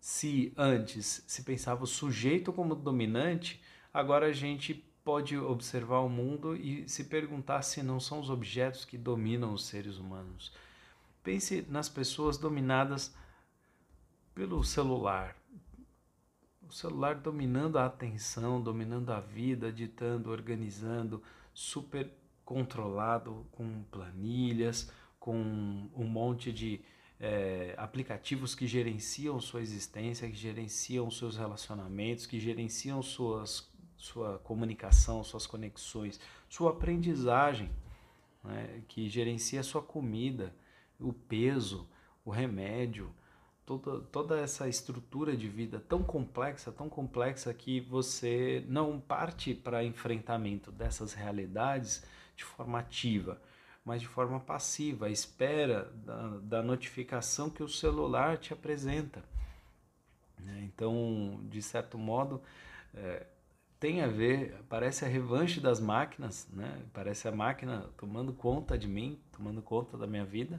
se 0.00 0.52
antes 0.56 1.24
se 1.26 1.42
pensava 1.42 1.84
o 1.84 1.86
sujeito 1.86 2.52
como 2.52 2.74
dominante, 2.74 3.62
agora 3.92 4.26
a 4.26 4.32
gente 4.32 4.84
pode 5.04 5.36
observar 5.36 6.00
o 6.00 6.08
mundo 6.08 6.56
e 6.56 6.88
se 6.88 7.04
perguntar 7.04 7.62
se 7.62 7.82
não 7.82 8.00
são 8.00 8.18
os 8.20 8.30
objetos 8.30 8.84
que 8.84 8.96
dominam 8.96 9.52
os 9.52 9.66
seres 9.66 9.98
humanos. 9.98 10.50
Pense 11.22 11.64
nas 11.68 11.88
pessoas 11.88 12.38
dominadas 12.38 13.14
pelo 14.34 14.64
celular. 14.64 15.36
O 16.66 16.72
celular 16.72 17.16
dominando 17.16 17.78
a 17.78 17.86
atenção, 17.86 18.60
dominando 18.60 19.10
a 19.10 19.20
vida, 19.20 19.70
ditando, 19.70 20.30
organizando, 20.30 21.22
super 21.52 22.10
controlado 22.44 23.46
com 23.52 23.84
planilhas, 23.90 24.90
com 25.20 25.88
um 25.94 26.04
monte 26.04 26.52
de 26.52 26.80
é, 27.20 27.74
aplicativos 27.78 28.54
que 28.54 28.66
gerenciam 28.66 29.40
sua 29.40 29.62
existência, 29.62 30.28
que 30.28 30.36
gerenciam 30.36 31.10
seus 31.10 31.36
relacionamentos, 31.36 32.26
que 32.26 32.38
gerenciam 32.38 33.02
suas, 33.02 33.66
sua 34.04 34.38
comunicação, 34.40 35.24
suas 35.24 35.46
conexões, 35.46 36.20
sua 36.46 36.72
aprendizagem, 36.72 37.70
né? 38.44 38.82
que 38.86 39.08
gerencia 39.08 39.62
sua 39.62 39.80
comida, 39.80 40.54
o 41.00 41.10
peso, 41.10 41.88
o 42.22 42.30
remédio, 42.30 43.10
toda, 43.64 44.00
toda 44.00 44.38
essa 44.38 44.68
estrutura 44.68 45.34
de 45.34 45.48
vida 45.48 45.80
tão 45.80 46.02
complexa, 46.02 46.70
tão 46.70 46.86
complexa 46.86 47.54
que 47.54 47.80
você 47.80 48.62
não 48.68 49.00
parte 49.00 49.54
para 49.54 49.82
enfrentamento 49.82 50.70
dessas 50.70 51.14
realidades 51.14 52.04
de 52.36 52.44
forma 52.44 52.78
ativa, 52.80 53.40
mas 53.86 54.02
de 54.02 54.06
forma 54.06 54.38
passiva, 54.38 55.06
à 55.06 55.10
espera 55.10 55.90
da, 55.94 56.28
da 56.42 56.62
notificação 56.62 57.48
que 57.48 57.62
o 57.62 57.68
celular 57.68 58.36
te 58.36 58.52
apresenta. 58.52 59.24
Né? 60.38 60.62
Então, 60.64 61.40
de 61.48 61.62
certo 61.62 61.96
modo, 61.96 62.42
é, 62.92 63.26
tem 63.84 64.00
a 64.00 64.06
ver, 64.06 64.64
parece 64.66 65.04
a 65.04 65.08
revanche 65.08 65.60
das 65.60 65.78
máquinas, 65.78 66.48
né? 66.54 66.80
parece 66.90 67.28
a 67.28 67.30
máquina 67.30 67.86
tomando 67.98 68.32
conta 68.32 68.78
de 68.78 68.88
mim, 68.88 69.18
tomando 69.30 69.60
conta 69.60 69.98
da 69.98 70.06
minha 70.06 70.24
vida, 70.24 70.58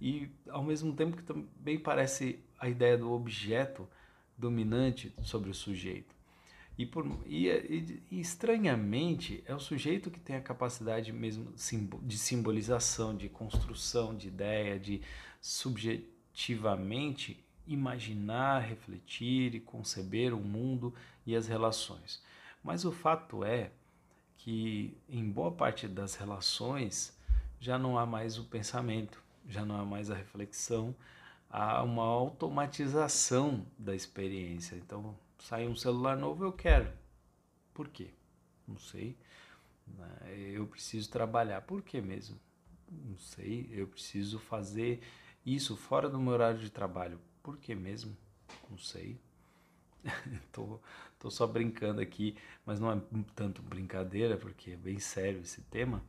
e 0.00 0.28
ao 0.48 0.64
mesmo 0.64 0.92
tempo 0.92 1.16
que 1.16 1.22
também 1.22 1.78
parece 1.78 2.40
a 2.58 2.68
ideia 2.68 2.98
do 2.98 3.12
objeto 3.12 3.88
dominante 4.36 5.14
sobre 5.22 5.50
o 5.50 5.54
sujeito. 5.54 6.12
E, 6.76 6.84
por, 6.84 7.06
e, 7.26 7.46
e, 7.46 8.02
e, 8.10 8.20
estranhamente 8.20 9.40
é 9.46 9.54
o 9.54 9.60
sujeito 9.60 10.10
que 10.10 10.18
tem 10.18 10.34
a 10.34 10.40
capacidade 10.40 11.12
mesmo 11.12 11.52
de 12.02 12.18
simbolização, 12.18 13.16
de 13.16 13.28
construção 13.28 14.16
de 14.16 14.26
ideia, 14.26 14.80
de 14.80 15.00
subjetivamente 15.40 17.38
imaginar, 17.68 18.58
refletir 18.62 19.54
e 19.54 19.60
conceber 19.60 20.34
o 20.34 20.40
mundo 20.40 20.92
e 21.24 21.36
as 21.36 21.46
relações. 21.46 22.20
Mas 22.62 22.84
o 22.84 22.92
fato 22.92 23.44
é 23.44 23.70
que 24.36 24.96
em 25.08 25.28
boa 25.28 25.50
parte 25.50 25.88
das 25.88 26.14
relações 26.14 27.16
já 27.60 27.78
não 27.78 27.98
há 27.98 28.06
mais 28.06 28.38
o 28.38 28.44
pensamento, 28.44 29.22
já 29.48 29.64
não 29.64 29.76
há 29.80 29.84
mais 29.84 30.10
a 30.10 30.14
reflexão, 30.14 30.94
há 31.50 31.82
uma 31.82 32.04
automatização 32.04 33.66
da 33.78 33.94
experiência. 33.94 34.76
Então, 34.76 35.16
sai 35.38 35.66
um 35.66 35.74
celular 35.74 36.16
novo, 36.16 36.44
eu 36.44 36.52
quero. 36.52 36.92
Por 37.74 37.88
quê? 37.88 38.10
Não 38.66 38.78
sei. 38.78 39.16
Né? 39.86 40.34
Eu 40.52 40.66
preciso 40.66 41.10
trabalhar. 41.10 41.62
Por 41.62 41.82
quê 41.82 42.00
mesmo? 42.00 42.38
Não 42.90 43.18
sei. 43.18 43.68
Eu 43.72 43.86
preciso 43.86 44.38
fazer 44.38 45.02
isso 45.44 45.76
fora 45.76 46.08
do 46.08 46.18
meu 46.18 46.32
horário 46.32 46.60
de 46.60 46.70
trabalho. 46.70 47.18
Por 47.42 47.56
quê 47.56 47.74
mesmo? 47.74 48.16
Não 48.70 48.78
sei. 48.78 49.18
tô, 50.52 50.80
tô 51.18 51.30
só 51.30 51.46
brincando 51.46 52.00
aqui, 52.00 52.36
mas 52.64 52.80
não 52.80 52.92
é 52.92 53.00
tanto 53.34 53.62
brincadeira, 53.62 54.36
porque 54.36 54.72
é 54.72 54.76
bem 54.76 54.98
sério 54.98 55.40
esse 55.40 55.60
tema. 55.62 56.02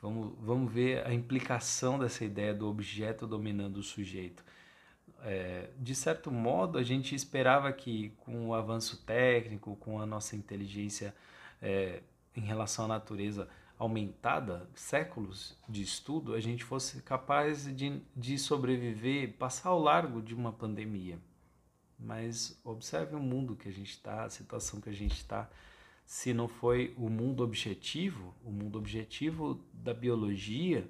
Vamos, 0.00 0.34
vamos 0.40 0.72
ver 0.72 1.06
a 1.06 1.14
implicação 1.14 1.98
dessa 1.98 2.24
ideia 2.24 2.52
do 2.52 2.68
objeto 2.68 3.26
dominando 3.26 3.78
o 3.78 3.82
sujeito. 3.82 4.44
É, 5.22 5.70
de 5.78 5.94
certo 5.94 6.30
modo, 6.30 6.76
a 6.76 6.82
gente 6.82 7.14
esperava 7.14 7.72
que 7.72 8.10
com 8.18 8.48
o 8.48 8.54
avanço 8.54 9.02
técnico, 9.04 9.76
com 9.76 9.98
a 9.98 10.04
nossa 10.04 10.36
inteligência 10.36 11.14
é, 11.62 12.02
em 12.36 12.42
relação 12.42 12.84
à 12.84 12.88
natureza 12.88 13.48
aumentada, 13.78 14.68
séculos 14.74 15.56
de 15.68 15.82
estudo, 15.82 16.34
a 16.34 16.40
gente 16.40 16.62
fosse 16.62 17.02
capaz 17.02 17.64
de, 17.74 18.00
de 18.14 18.38
sobreviver, 18.38 19.32
passar 19.38 19.70
ao 19.70 19.80
largo 19.80 20.20
de 20.20 20.34
uma 20.34 20.52
pandemia. 20.52 21.18
Mas 21.98 22.58
observe 22.64 23.14
o 23.14 23.20
mundo 23.20 23.56
que 23.56 23.68
a 23.68 23.72
gente 23.72 23.90
está, 23.90 24.24
a 24.24 24.30
situação 24.30 24.80
que 24.80 24.90
a 24.90 24.94
gente 24.94 25.14
está 25.14 25.48
se 26.06 26.34
não 26.34 26.48
foi 26.48 26.94
o 26.96 27.08
mundo 27.08 27.42
objetivo, 27.42 28.34
o 28.44 28.50
mundo 28.50 28.78
objetivo 28.78 29.60
da 29.72 29.94
biologia, 29.94 30.88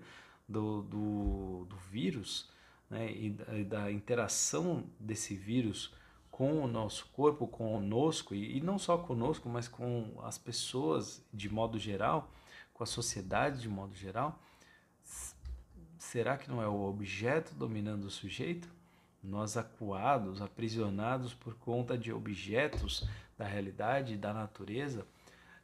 do, 0.48 0.82
do, 0.82 1.64
do 1.66 1.76
vírus, 1.76 2.50
né, 2.90 3.10
e, 3.12 3.30
da, 3.64 3.90
interação 3.90 4.84
desse 4.98 5.34
vírus 5.34 5.94
com 6.30 6.62
o 6.62 6.66
nosso 6.66 7.06
corpo, 7.12 7.46
conosco, 7.46 8.34
e, 8.34 8.58
e 8.58 8.60
não 8.60 8.78
só 8.78 8.98
conosco, 8.98 9.48
mas 9.48 9.68
com 9.68 10.20
as 10.22 10.36
pessoas 10.36 11.24
de 11.32 11.48
modo 11.48 11.78
geral, 11.78 12.30
com 12.72 12.82
a 12.82 12.86
sociedade 12.86 13.62
de 13.62 13.68
modo 13.68 13.94
geral, 13.94 14.42
será 15.96 16.36
que 16.36 16.50
não 16.50 16.60
é 16.60 16.66
o 16.66 16.82
objeto 16.82 17.54
dominando 17.54 18.04
o 18.04 18.10
sujeito? 18.10 18.68
Nós 19.24 19.56
acuados, 19.56 20.42
aprisionados 20.42 21.32
por 21.32 21.54
conta 21.54 21.96
de 21.96 22.12
objetos 22.12 23.08
da 23.38 23.46
realidade, 23.46 24.18
da 24.18 24.34
natureza, 24.34 25.06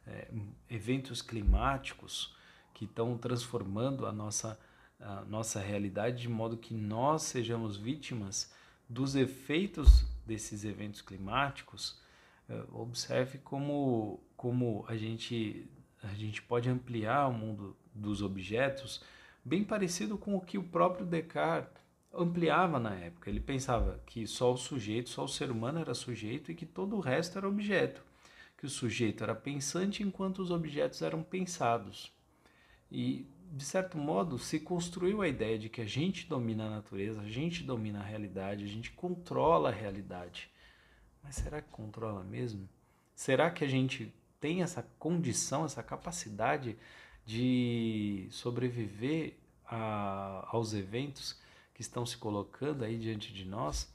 é, 0.07 0.27
eventos 0.69 1.21
climáticos 1.21 2.35
que 2.73 2.85
estão 2.85 3.17
transformando 3.17 4.07
a 4.07 4.11
nossa, 4.11 4.59
a 4.99 5.23
nossa 5.25 5.59
realidade 5.59 6.23
de 6.23 6.29
modo 6.29 6.57
que 6.57 6.73
nós 6.73 7.21
sejamos 7.23 7.77
vítimas 7.77 8.51
dos 8.89 9.15
efeitos 9.15 10.05
desses 10.25 10.65
eventos 10.65 11.01
climáticos. 11.01 12.01
É, 12.49 12.63
observe 12.71 13.37
como, 13.37 14.19
como 14.35 14.83
a, 14.87 14.97
gente, 14.97 15.69
a 16.01 16.13
gente 16.15 16.41
pode 16.41 16.67
ampliar 16.67 17.27
o 17.27 17.33
mundo 17.33 17.77
dos 17.93 18.21
objetos, 18.21 19.03
bem 19.45 19.63
parecido 19.63 20.17
com 20.17 20.35
o 20.35 20.41
que 20.41 20.57
o 20.57 20.63
próprio 20.63 21.05
Descartes 21.05 21.80
ampliava 22.13 22.79
na 22.79 22.93
época. 22.95 23.29
Ele 23.29 23.39
pensava 23.39 24.01
que 24.05 24.27
só 24.27 24.53
o 24.53 24.57
sujeito, 24.57 25.09
só 25.09 25.23
o 25.23 25.29
ser 25.29 25.49
humano 25.51 25.79
era 25.79 25.93
sujeito 25.93 26.51
e 26.51 26.55
que 26.55 26.65
todo 26.65 26.95
o 26.95 26.99
resto 26.99 27.37
era 27.37 27.47
objeto. 27.47 28.03
Que 28.57 28.65
o 28.65 28.69
sujeito 28.69 29.23
era 29.23 29.33
pensante 29.33 30.03
enquanto 30.03 30.39
os 30.39 30.51
objetos 30.51 31.01
eram 31.01 31.23
pensados. 31.23 32.11
E, 32.91 33.25
de 33.51 33.63
certo 33.63 33.97
modo, 33.97 34.37
se 34.37 34.59
construiu 34.59 35.21
a 35.21 35.27
ideia 35.27 35.57
de 35.57 35.69
que 35.69 35.81
a 35.81 35.85
gente 35.85 36.27
domina 36.27 36.65
a 36.65 36.69
natureza, 36.69 37.21
a 37.21 37.29
gente 37.29 37.63
domina 37.63 37.99
a 37.99 38.03
realidade, 38.03 38.65
a 38.65 38.67
gente 38.67 38.91
controla 38.91 39.69
a 39.69 39.73
realidade. 39.73 40.49
Mas 41.23 41.35
será 41.35 41.61
que 41.61 41.69
controla 41.69 42.23
mesmo? 42.23 42.67
Será 43.15 43.49
que 43.49 43.63
a 43.63 43.67
gente 43.67 44.13
tem 44.39 44.61
essa 44.63 44.81
condição, 44.97 45.65
essa 45.65 45.83
capacidade 45.83 46.75
de 47.25 48.27
sobreviver 48.31 49.37
a, 49.65 50.47
aos 50.51 50.73
eventos 50.73 51.39
que 51.81 51.87
estão 51.87 52.05
se 52.05 52.15
colocando 52.15 52.85
aí 52.85 52.95
diante 52.95 53.33
de 53.33 53.43
nós, 53.43 53.91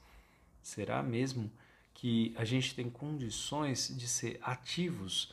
será 0.61 1.01
mesmo 1.01 1.49
que 1.93 2.33
a 2.37 2.43
gente 2.43 2.75
tem 2.75 2.89
condições 2.89 3.87
de 3.97 4.07
ser 4.09 4.37
ativos 4.41 5.31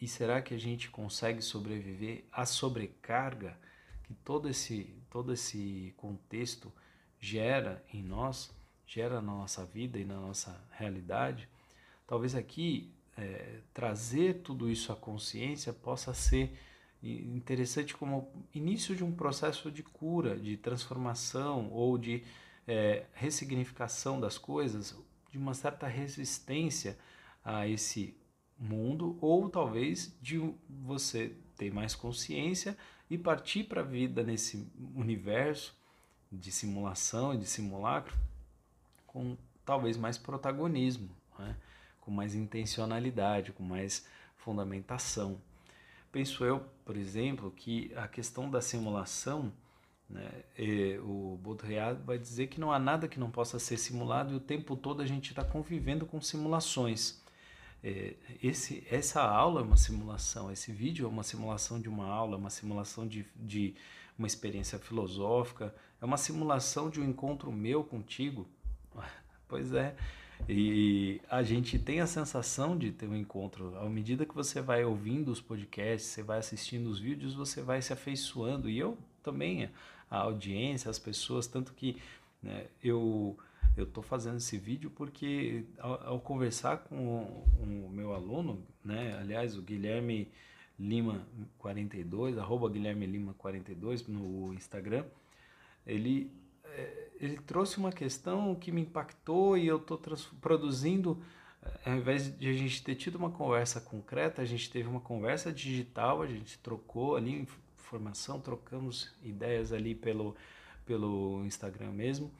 e 0.00 0.08
será 0.08 0.42
que 0.42 0.52
a 0.52 0.58
gente 0.58 0.90
consegue 0.90 1.40
sobreviver 1.40 2.24
à 2.32 2.44
sobrecarga 2.44 3.56
que 4.02 4.12
todo 4.12 4.48
esse, 4.48 4.92
todo 5.08 5.32
esse 5.32 5.94
contexto 5.96 6.72
gera 7.20 7.84
em 7.92 8.02
nós, 8.02 8.50
gera 8.84 9.22
na 9.22 9.32
nossa 9.32 9.64
vida 9.64 10.00
e 10.00 10.04
na 10.04 10.16
nossa 10.16 10.60
realidade? 10.72 11.48
Talvez 12.08 12.34
aqui 12.34 12.92
é, 13.16 13.60
trazer 13.72 14.42
tudo 14.42 14.68
isso 14.68 14.90
à 14.90 14.96
consciência 14.96 15.72
possa 15.72 16.12
ser 16.12 16.58
interessante 17.02 17.96
como 17.96 18.28
início 18.54 18.94
de 18.94 19.04
um 19.04 19.12
processo 19.12 19.70
de 19.70 19.82
cura, 19.82 20.36
de 20.38 20.56
transformação 20.56 21.70
ou 21.70 21.96
de 21.96 22.24
é, 22.66 23.06
ressignificação 23.14 24.20
das 24.20 24.36
coisas, 24.36 24.96
de 25.30 25.38
uma 25.38 25.54
certa 25.54 25.86
resistência 25.86 26.98
a 27.44 27.66
esse 27.66 28.16
mundo, 28.58 29.16
ou 29.20 29.48
talvez 29.48 30.12
de 30.20 30.38
você 30.68 31.34
ter 31.56 31.72
mais 31.72 31.94
consciência 31.94 32.76
e 33.08 33.16
partir 33.16 33.64
para 33.64 33.80
a 33.80 33.84
vida 33.84 34.22
nesse 34.22 34.66
universo 34.94 35.76
de 36.30 36.52
simulação 36.52 37.32
e 37.32 37.38
de 37.38 37.46
simulacro 37.46 38.16
com 39.06 39.36
talvez 39.64 39.96
mais 39.96 40.18
protagonismo, 40.18 41.10
né? 41.38 41.56
com 42.00 42.10
mais 42.10 42.34
intencionalidade, 42.34 43.52
com 43.52 43.62
mais 43.62 44.06
fundamentação. 44.36 45.40
Penso 46.10 46.44
eu, 46.44 46.60
por 46.84 46.96
exemplo, 46.96 47.50
que 47.50 47.92
a 47.94 48.08
questão 48.08 48.50
da 48.50 48.60
simulação, 48.60 49.52
né, 50.08 50.44
o 51.02 51.38
Baudrillard 51.42 52.02
vai 52.02 52.18
dizer 52.18 52.46
que 52.46 52.58
não 52.58 52.72
há 52.72 52.78
nada 52.78 53.06
que 53.06 53.20
não 53.20 53.30
possa 53.30 53.58
ser 53.58 53.76
simulado 53.76 54.32
e 54.32 54.36
o 54.36 54.40
tempo 54.40 54.74
todo 54.74 55.02
a 55.02 55.06
gente 55.06 55.30
está 55.30 55.44
convivendo 55.44 56.06
com 56.06 56.20
simulações. 56.20 57.20
É, 57.82 58.14
esse, 58.42 58.84
essa 58.90 59.22
aula 59.22 59.60
é 59.60 59.64
uma 59.64 59.76
simulação, 59.76 60.50
esse 60.50 60.72
vídeo 60.72 61.06
é 61.06 61.08
uma 61.08 61.22
simulação 61.22 61.80
de 61.80 61.88
uma 61.88 62.06
aula, 62.06 62.34
é 62.34 62.38
uma 62.38 62.50
simulação 62.50 63.06
de, 63.06 63.24
de 63.36 63.74
uma 64.18 64.26
experiência 64.26 64.78
filosófica, 64.78 65.74
é 66.00 66.04
uma 66.04 66.16
simulação 66.16 66.90
de 66.90 67.00
um 67.00 67.04
encontro 67.04 67.52
meu 67.52 67.84
contigo. 67.84 68.48
Pois 69.46 69.72
é, 69.72 69.96
e 70.46 71.20
a 71.30 71.42
gente 71.42 71.78
tem 71.78 72.00
a 72.00 72.06
sensação 72.06 72.76
de 72.76 72.92
ter 72.92 73.08
um 73.08 73.16
encontro. 73.16 73.76
À 73.78 73.88
medida 73.88 74.26
que 74.26 74.34
você 74.34 74.60
vai 74.60 74.84
ouvindo 74.84 75.30
os 75.30 75.40
podcasts, 75.40 76.10
você 76.10 76.22
vai 76.22 76.38
assistindo 76.38 76.88
os 76.88 76.98
vídeos, 76.98 77.34
você 77.34 77.62
vai 77.62 77.80
se 77.80 77.92
afeiçoando. 77.92 78.68
E 78.68 78.78
eu 78.78 78.98
também 79.22 79.70
a 80.10 80.18
audiência, 80.18 80.90
as 80.90 80.98
pessoas, 80.98 81.46
tanto 81.46 81.72
que 81.74 81.96
né, 82.42 82.66
eu 82.82 83.36
eu 83.76 83.84
estou 83.84 84.02
fazendo 84.02 84.38
esse 84.38 84.58
vídeo 84.58 84.90
porque 84.90 85.64
ao, 85.78 86.08
ao 86.08 86.20
conversar 86.20 86.78
com 86.78 86.96
o, 86.96 87.44
o, 87.62 87.90
meu 87.90 88.12
aluno, 88.12 88.60
né, 88.84 89.16
aliás, 89.20 89.56
o 89.56 89.62
Guilherme 89.62 90.28
Lima 90.78 91.26
42, 91.58 92.38
arroba 92.38 92.68
Guilherme 92.68 93.06
Lima 93.06 93.34
42 93.34 94.06
no 94.08 94.52
Instagram, 94.52 95.04
ele, 95.86 96.30
ele 97.20 97.36
trouxe 97.38 97.78
uma 97.78 97.90
questão 97.90 98.54
que 98.54 98.70
me 98.70 98.82
impactou 98.82 99.56
e 99.56 99.66
eu 99.66 99.76
estou 99.76 100.00
produzindo, 100.40 101.20
ao 101.84 101.94
invés 101.94 102.36
de 102.38 102.48
a 102.48 102.52
gente 102.52 102.82
ter 102.82 102.94
tido 102.94 103.16
uma 103.16 103.30
conversa 103.30 103.80
concreta, 103.80 104.40
a 104.40 104.44
gente 104.44 104.70
teve 104.70 104.88
uma 104.88 105.00
conversa 105.00 105.52
digital, 105.52 106.22
a 106.22 106.26
gente 106.26 106.58
trocou 106.58 107.16
ali 107.16 107.46
informação, 107.76 108.40
trocamos 108.40 109.12
ideias 109.22 109.72
ali 109.72 109.94
pelo, 109.94 110.36
pelo 110.86 111.44
Instagram 111.44 111.90
mesmo. 111.90 112.30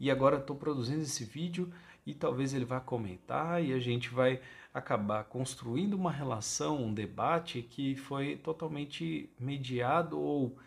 E 0.00 0.10
agora 0.10 0.38
estou 0.38 0.56
produzindo 0.56 1.02
esse 1.02 1.24
vídeo 1.24 1.72
e 2.04 2.12
talvez 2.12 2.52
ele 2.52 2.64
vá 2.64 2.80
comentar 2.80 3.62
e 3.62 3.72
a 3.72 3.78
gente 3.78 4.08
vai 4.10 4.40
acabar 4.72 5.22
construindo 5.24 5.94
uma 5.94 6.10
relação, 6.10 6.82
um 6.82 6.92
debate 6.92 7.62
que 7.62 7.94
foi 7.94 8.36
totalmente 8.36 9.30
mediado 9.38 10.18
ou 10.18 10.58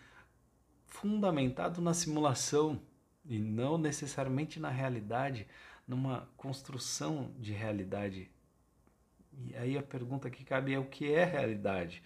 fundamentado 0.85 1.81
na 1.81 1.93
simulação 1.93 2.79
e 3.27 3.39
não 3.39 3.77
necessariamente 3.77 4.59
na 4.59 4.69
realidade, 4.69 5.47
numa 5.87 6.27
construção 6.37 7.31
de 7.39 7.53
realidade. 7.53 8.29
E 9.45 9.55
aí 9.55 9.77
a 9.77 9.83
pergunta 9.83 10.29
que 10.29 10.43
cabe 10.43 10.73
é 10.73 10.79
o 10.79 10.85
que 10.85 11.11
é 11.11 11.23
realidade? 11.23 12.01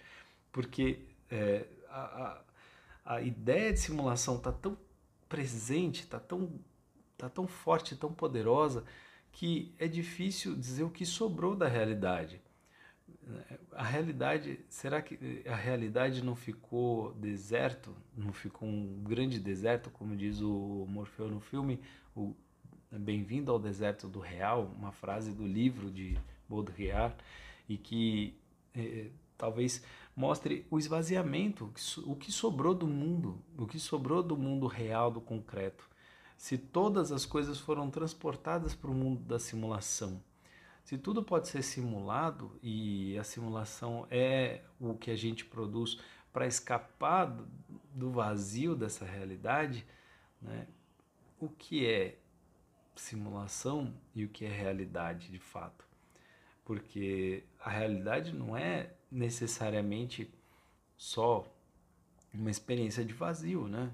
Porque 0.50 1.00
é, 1.30 1.66
a, 1.88 2.42
a, 3.04 3.14
a 3.16 3.20
ideia 3.22 3.72
de 3.72 3.80
simulação 3.80 4.36
está 4.36 4.52
tão 4.52 4.76
presente, 5.28 6.00
está 6.00 6.20
tão, 6.20 6.52
tá 7.16 7.28
tão 7.28 7.46
forte, 7.46 7.96
tão 7.96 8.12
poderosa, 8.12 8.84
que 9.32 9.74
é 9.78 9.88
difícil 9.88 10.54
dizer 10.54 10.84
o 10.84 10.90
que 10.90 11.06
sobrou 11.06 11.56
da 11.56 11.66
realidade. 11.66 12.40
A 13.72 13.84
realidade, 13.84 14.60
será 14.68 15.00
que 15.00 15.42
a 15.46 15.54
realidade 15.54 16.22
não 16.22 16.34
ficou 16.34 17.12
deserto? 17.14 17.94
Não 18.16 18.32
ficou 18.32 18.68
um 18.68 19.02
grande 19.02 19.38
deserto, 19.38 19.90
como 19.90 20.16
diz 20.16 20.40
o 20.40 20.86
Morfeu 20.88 21.28
no 21.28 21.40
filme, 21.40 21.80
o 22.14 22.34
Bem-vindo 22.90 23.50
ao 23.50 23.58
deserto 23.58 24.06
do 24.06 24.20
real, 24.20 24.70
uma 24.76 24.92
frase 24.92 25.32
do 25.32 25.46
livro 25.46 25.90
de 25.90 26.18
Baudrillard, 26.46 27.16
e 27.66 27.78
que 27.78 28.36
eh, 28.74 29.08
talvez 29.38 29.82
mostre 30.14 30.66
o 30.70 30.78
esvaziamento, 30.78 31.72
o 32.04 32.14
que 32.14 32.30
sobrou 32.30 32.74
do 32.74 32.86
mundo, 32.86 33.42
o 33.56 33.66
que 33.66 33.78
sobrou 33.78 34.22
do 34.22 34.36
mundo 34.36 34.66
real, 34.66 35.10
do 35.10 35.22
concreto. 35.22 35.88
Se 36.36 36.58
todas 36.58 37.10
as 37.10 37.24
coisas 37.24 37.58
foram 37.58 37.90
transportadas 37.90 38.74
para 38.74 38.90
o 38.90 38.94
mundo 38.94 39.22
da 39.22 39.38
simulação, 39.38 40.22
se 40.84 40.98
tudo 40.98 41.22
pode 41.22 41.48
ser 41.48 41.62
simulado 41.62 42.58
e 42.62 43.16
a 43.18 43.24
simulação 43.24 44.06
é 44.10 44.62
o 44.80 44.94
que 44.94 45.10
a 45.10 45.16
gente 45.16 45.44
produz 45.44 45.98
para 46.32 46.46
escapar 46.46 47.36
do 47.94 48.10
vazio 48.10 48.74
dessa 48.74 49.04
realidade, 49.04 49.86
né? 50.40 50.66
o 51.38 51.48
que 51.48 51.86
é 51.86 52.18
simulação 52.96 53.94
e 54.14 54.24
o 54.24 54.28
que 54.28 54.44
é 54.44 54.48
realidade 54.48 55.30
de 55.30 55.38
fato? 55.38 55.84
Porque 56.64 57.44
a 57.60 57.70
realidade 57.70 58.32
não 58.32 58.56
é 58.56 58.94
necessariamente 59.10 60.32
só 60.96 61.44
uma 62.32 62.50
experiência 62.50 63.04
de 63.04 63.12
vazio, 63.12 63.66
né? 63.66 63.92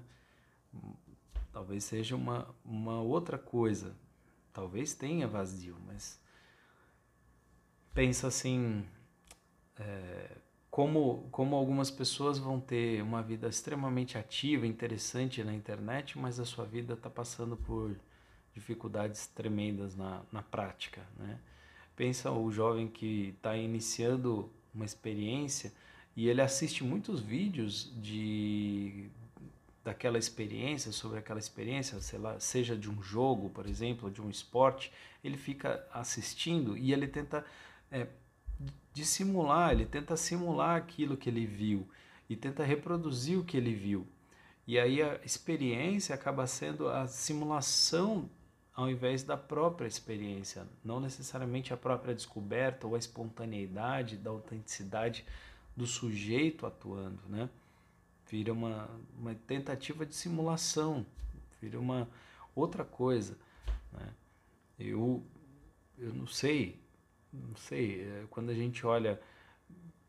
Talvez 1.51 1.83
seja 1.83 2.15
uma, 2.15 2.47
uma 2.63 3.01
outra 3.01 3.37
coisa. 3.37 3.95
Talvez 4.53 4.93
tenha 4.93 5.27
vazio, 5.27 5.75
mas 5.85 6.21
pensa 7.93 8.27
assim, 8.27 8.85
é, 9.79 10.31
como, 10.69 11.27
como 11.31 11.55
algumas 11.55 11.89
pessoas 11.89 12.37
vão 12.37 12.59
ter 12.59 13.01
uma 13.01 13.21
vida 13.21 13.47
extremamente 13.47 14.17
ativa, 14.17 14.67
interessante 14.67 15.43
na 15.43 15.53
internet, 15.53 16.17
mas 16.17 16.39
a 16.39 16.45
sua 16.45 16.65
vida 16.65 16.93
está 16.93 17.09
passando 17.09 17.57
por 17.57 17.95
dificuldades 18.53 19.27
tremendas 19.27 19.95
na, 19.95 20.21
na 20.31 20.41
prática, 20.41 21.01
né? 21.17 21.39
Pensa 21.95 22.31
o 22.31 22.49
jovem 22.51 22.87
que 22.87 23.33
está 23.37 23.57
iniciando 23.57 24.49
uma 24.73 24.85
experiência 24.85 25.73
e 26.15 26.29
ele 26.29 26.41
assiste 26.41 26.83
muitos 26.83 27.19
vídeos 27.19 27.91
de 28.01 29.09
daquela 29.83 30.17
experiência, 30.17 30.91
sobre 30.91 31.19
aquela 31.19 31.39
experiência, 31.39 31.99
sei 32.01 32.19
lá, 32.19 32.39
seja 32.39 32.75
de 32.75 32.89
um 32.89 33.01
jogo, 33.01 33.49
por 33.49 33.65
exemplo, 33.65 34.11
de 34.11 34.21
um 34.21 34.29
esporte, 34.29 34.91
ele 35.23 35.37
fica 35.37 35.85
assistindo 35.91 36.77
e 36.77 36.93
ele 36.93 37.07
tenta 37.07 37.45
é, 37.91 38.07
dissimular, 38.93 39.71
ele 39.71 39.85
tenta 39.85 40.15
simular 40.17 40.77
aquilo 40.77 41.17
que 41.17 41.29
ele 41.29 41.45
viu 41.45 41.87
e 42.29 42.35
tenta 42.35 42.63
reproduzir 42.63 43.37
o 43.39 43.43
que 43.43 43.57
ele 43.57 43.73
viu. 43.73 44.07
E 44.67 44.77
aí 44.77 45.01
a 45.01 45.19
experiência 45.25 46.13
acaba 46.13 46.45
sendo 46.45 46.87
a 46.89 47.07
simulação 47.07 48.29
ao 48.79 48.89
invés 48.89 49.23
da 49.23 49.35
própria 49.35 49.87
experiência, 49.87 50.65
não 50.85 51.01
necessariamente 51.01 51.73
a 51.73 51.77
própria 51.77 52.15
descoberta 52.15 52.87
ou 52.87 52.95
a 52.95 52.97
espontaneidade 52.97 54.15
da 54.15 54.29
autenticidade 54.29 55.25
do 55.75 55.85
sujeito 55.85 56.65
atuando, 56.65 57.19
né? 57.27 57.49
Vira 58.29 58.53
uma, 58.53 58.89
uma 59.17 59.35
tentativa 59.35 60.05
de 60.05 60.15
simulação, 60.15 61.05
vira 61.61 61.77
uma 61.77 62.07
outra 62.55 62.85
coisa, 62.85 63.37
né? 63.91 64.13
Eu, 64.79 65.21
eu 65.97 66.13
não 66.13 66.25
sei, 66.25 66.79
não 67.31 67.55
sei, 67.55 68.01
é, 68.01 68.25
quando 68.29 68.49
a 68.49 68.53
gente 68.53 68.85
olha, 68.85 69.19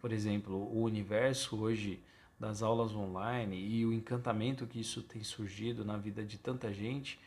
por 0.01 0.13
exemplo, 0.13 0.57
o 0.57 0.83
universo 0.83 1.61
hoje 1.61 2.03
das 2.39 2.63
aulas 2.63 2.95
online 2.95 3.57
e 3.57 3.85
o 3.85 3.93
encantamento 3.93 4.67
que 4.67 4.81
isso 4.81 5.03
tem 5.03 5.23
surgido 5.23 5.85
na 5.85 5.97
vida 5.97 6.25
de 6.25 6.39
tanta 6.39 6.73
gente, 6.73 7.21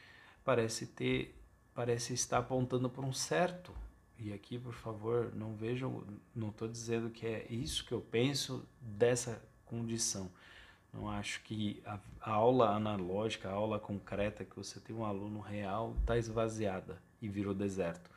parece 0.43 0.87
ter 0.87 1.35
parece 1.73 2.13
estar 2.13 2.39
apontando 2.39 2.89
para 2.89 3.05
um 3.05 3.13
certo. 3.13 3.73
E 4.17 4.31
aqui, 4.31 4.59
por 4.59 4.73
favor, 4.73 5.33
não 5.33 5.55
vejam, 5.55 6.03
não 6.35 6.49
estou 6.49 6.67
dizendo 6.67 7.09
que 7.09 7.25
é 7.25 7.47
isso 7.49 7.85
que 7.85 7.91
eu 7.91 7.99
penso 7.99 8.63
dessa 8.79 9.41
condição. 9.65 10.31
Não 10.93 11.09
acho 11.09 11.41
que 11.41 11.81
a, 11.85 11.99
a 12.21 12.31
aula 12.31 12.69
analógica, 12.75 13.49
a 13.49 13.53
aula 13.53 13.79
concreta 13.79 14.45
que 14.45 14.55
você 14.55 14.79
tem 14.79 14.95
um 14.95 15.03
aluno 15.03 15.39
real 15.39 15.95
está 15.99 16.17
esvaziada 16.17 17.01
e 17.19 17.27
virou 17.27 17.53
deserto. 17.53 18.09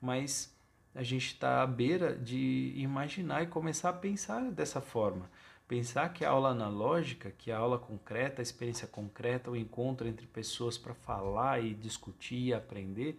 Mas 0.00 0.51
a 0.94 1.02
gente 1.02 1.26
está 1.26 1.62
à 1.62 1.66
beira 1.66 2.14
de 2.14 2.72
imaginar 2.76 3.42
e 3.42 3.46
começar 3.46 3.90
a 3.90 3.94
pensar 3.94 4.50
dessa 4.50 4.80
forma. 4.80 5.30
Pensar 5.66 6.12
que 6.12 6.24
a 6.24 6.30
aula 6.30 6.50
analógica, 6.50 7.30
que 7.30 7.50
a 7.50 7.56
aula 7.56 7.78
concreta, 7.78 8.42
a 8.42 8.44
experiência 8.44 8.86
concreta, 8.86 9.50
o 9.50 9.56
encontro 9.56 10.06
entre 10.06 10.26
pessoas 10.26 10.76
para 10.76 10.92
falar 10.92 11.64
e 11.64 11.72
discutir 11.72 12.48
e 12.48 12.54
aprender, 12.54 13.18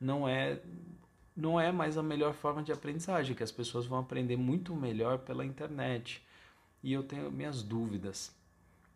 não 0.00 0.28
é 0.28 0.60
não 1.34 1.58
é 1.58 1.72
mais 1.72 1.96
a 1.96 2.02
melhor 2.02 2.34
forma 2.34 2.62
de 2.62 2.72
aprendizagem, 2.72 3.34
que 3.34 3.42
as 3.42 3.52
pessoas 3.52 3.86
vão 3.86 3.98
aprender 3.98 4.36
muito 4.36 4.74
melhor 4.76 5.18
pela 5.18 5.46
internet. 5.46 6.22
E 6.82 6.92
eu 6.92 7.02
tenho 7.02 7.30
minhas 7.30 7.62
dúvidas. 7.62 8.34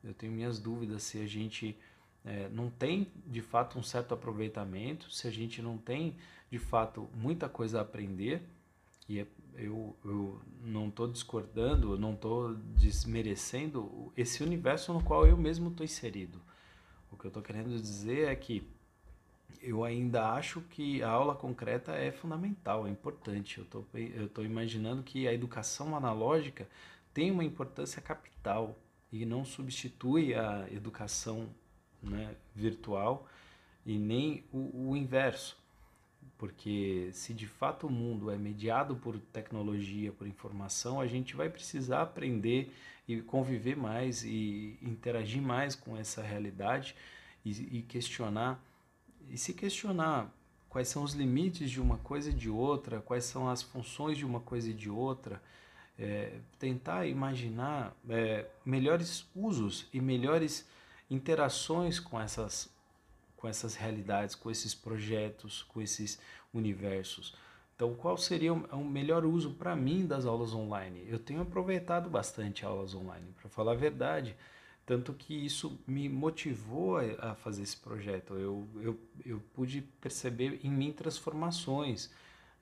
Eu 0.05 0.13
tenho 0.13 0.33
minhas 0.33 0.59
dúvidas 0.59 1.03
se 1.03 1.19
a 1.19 1.27
gente 1.27 1.79
é, 2.27 2.49
não 2.51 2.69
tem 2.69 3.07
de 3.27 3.41
fato 3.41 3.79
um 3.79 3.83
certo 3.83 4.13
aproveitamento, 4.13 5.11
se 5.11 5.27
a 5.27 5.31
gente 5.31 5.63
não 5.63 5.79
tem 5.79 6.17
de 6.51 6.59
fato 6.59 7.09
muita 7.15 7.49
coisa 7.49 7.79
a 7.79 7.83
aprender, 7.83 8.43
e 9.09 9.21
é 9.21 9.27
eu, 9.59 9.97
eu 10.05 10.41
não 10.63 10.89
estou 10.89 11.09
discordando, 11.09 11.99
não 11.99 12.13
estou 12.13 12.55
desmerecendo 12.55 14.13
esse 14.17 14.43
universo 14.43 14.93
no 14.93 15.03
qual 15.03 15.27
eu 15.27 15.37
mesmo 15.37 15.71
estou 15.71 15.85
inserido. 15.85 16.41
O 17.11 17.17
que 17.17 17.25
eu 17.25 17.29
estou 17.29 17.43
querendo 17.43 17.71
dizer 17.71 18.29
é 18.29 18.37
que 18.37 18.69
eu 19.63 19.85
ainda 19.85 20.33
acho 20.33 20.61
que 20.61 21.03
a 21.03 21.09
aula 21.09 21.35
concreta 21.35 21.93
é 21.93 22.13
fundamental, 22.13 22.87
é 22.87 22.91
importante. 22.91 23.65
Eu 23.95 24.27
estou 24.27 24.45
imaginando 24.45 25.03
que 25.03 25.27
a 25.27 25.33
educação 25.33 25.97
analógica 25.97 26.69
tem 27.15 27.31
uma 27.31 27.45
importância 27.45 28.03
capital 28.03 28.77
e 29.11 29.25
não 29.25 29.45
substitui 29.45 30.35
a 30.35 30.67
educação 30.71 31.49
né, 32.07 32.35
virtual 32.55 33.29
e 33.85 33.99
nem 33.99 34.45
o, 34.53 34.91
o 34.91 34.97
inverso. 34.97 35.57
Porque 36.39 37.11
se 37.13 37.33
de 37.33 37.47
fato 37.47 37.87
o 37.87 37.91
mundo 37.91 38.31
é 38.31 38.37
mediado 38.37 38.97
por 38.97 39.19
tecnologia, 39.19 40.13
por 40.13 40.27
informação, 40.27 41.01
a 41.01 41.07
gente 41.07 41.35
vai 41.35 41.49
precisar 41.49 42.03
aprender 42.03 42.73
e 43.09 43.23
conviver 43.23 43.77
mais 43.77 44.23
e 44.25 44.79
interagir 44.83 45.41
mais 45.41 45.75
com 45.75 45.97
essa 45.97 46.23
realidade 46.23 46.95
e, 47.45 47.79
e 47.79 47.83
questionar 47.83 48.63
e 49.31 49.37
se 49.37 49.53
questionar 49.53 50.33
quais 50.69 50.89
são 50.89 51.03
os 51.03 51.15
limites 51.15 51.71
de 51.71 51.81
uma 51.81 51.99
coisa 51.99 52.31
e 52.31 52.33
de 52.33 52.51
outra, 52.51 53.01
quais 53.01 53.25
são 53.25 53.49
as 53.49 53.63
funções 53.63 54.19
de 54.19 54.25
uma 54.25 54.41
coisa 54.41 54.71
e 54.71 54.75
de 54.75 54.91
outra, 54.91 55.43
é, 55.99 56.39
tentar 56.59 57.07
imaginar 57.07 57.97
é, 58.09 58.47
melhores 58.65 59.27
usos 59.35 59.87
e 59.93 60.01
melhores 60.01 60.69
interações 61.11 61.99
com 62.01 62.21
essas 62.21 62.75
com 63.37 63.47
essas 63.47 63.75
realidades, 63.75 64.35
com 64.35 64.51
esses 64.51 64.75
projetos, 64.75 65.63
com 65.65 65.81
esses 65.81 66.19
universos. 66.55 67.35
Então, 67.75 67.95
qual 67.95 68.17
seria 68.17 68.55
o 68.55 68.85
melhor 68.85 69.27
uso 69.27 69.53
para 69.53 69.77
mim 69.77 70.07
das 70.07 70.25
aulas 70.25 70.55
online? 70.55 71.05
Eu 71.07 71.19
tenho 71.19 71.43
aproveitado 71.43 72.09
bastante 72.09 72.65
aulas 72.65 72.95
online, 72.95 73.27
para 73.39 73.51
falar 73.51 73.73
a 73.73 73.77
verdade. 73.77 74.35
Tanto 74.87 75.13
que 75.13 75.35
isso 75.35 75.79
me 75.87 76.09
motivou 76.09 76.97
a 77.19 77.35
fazer 77.35 77.63
esse 77.63 77.77
projeto. 77.77 78.35
Eu, 78.35 78.67
eu, 78.77 79.01
eu 79.27 79.43
pude 79.53 79.83
perceber 80.01 80.61
em 80.63 80.71
mim 80.71 80.93
transformações 80.93 82.11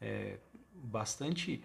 é, 0.01 0.39
bastante 0.73 1.63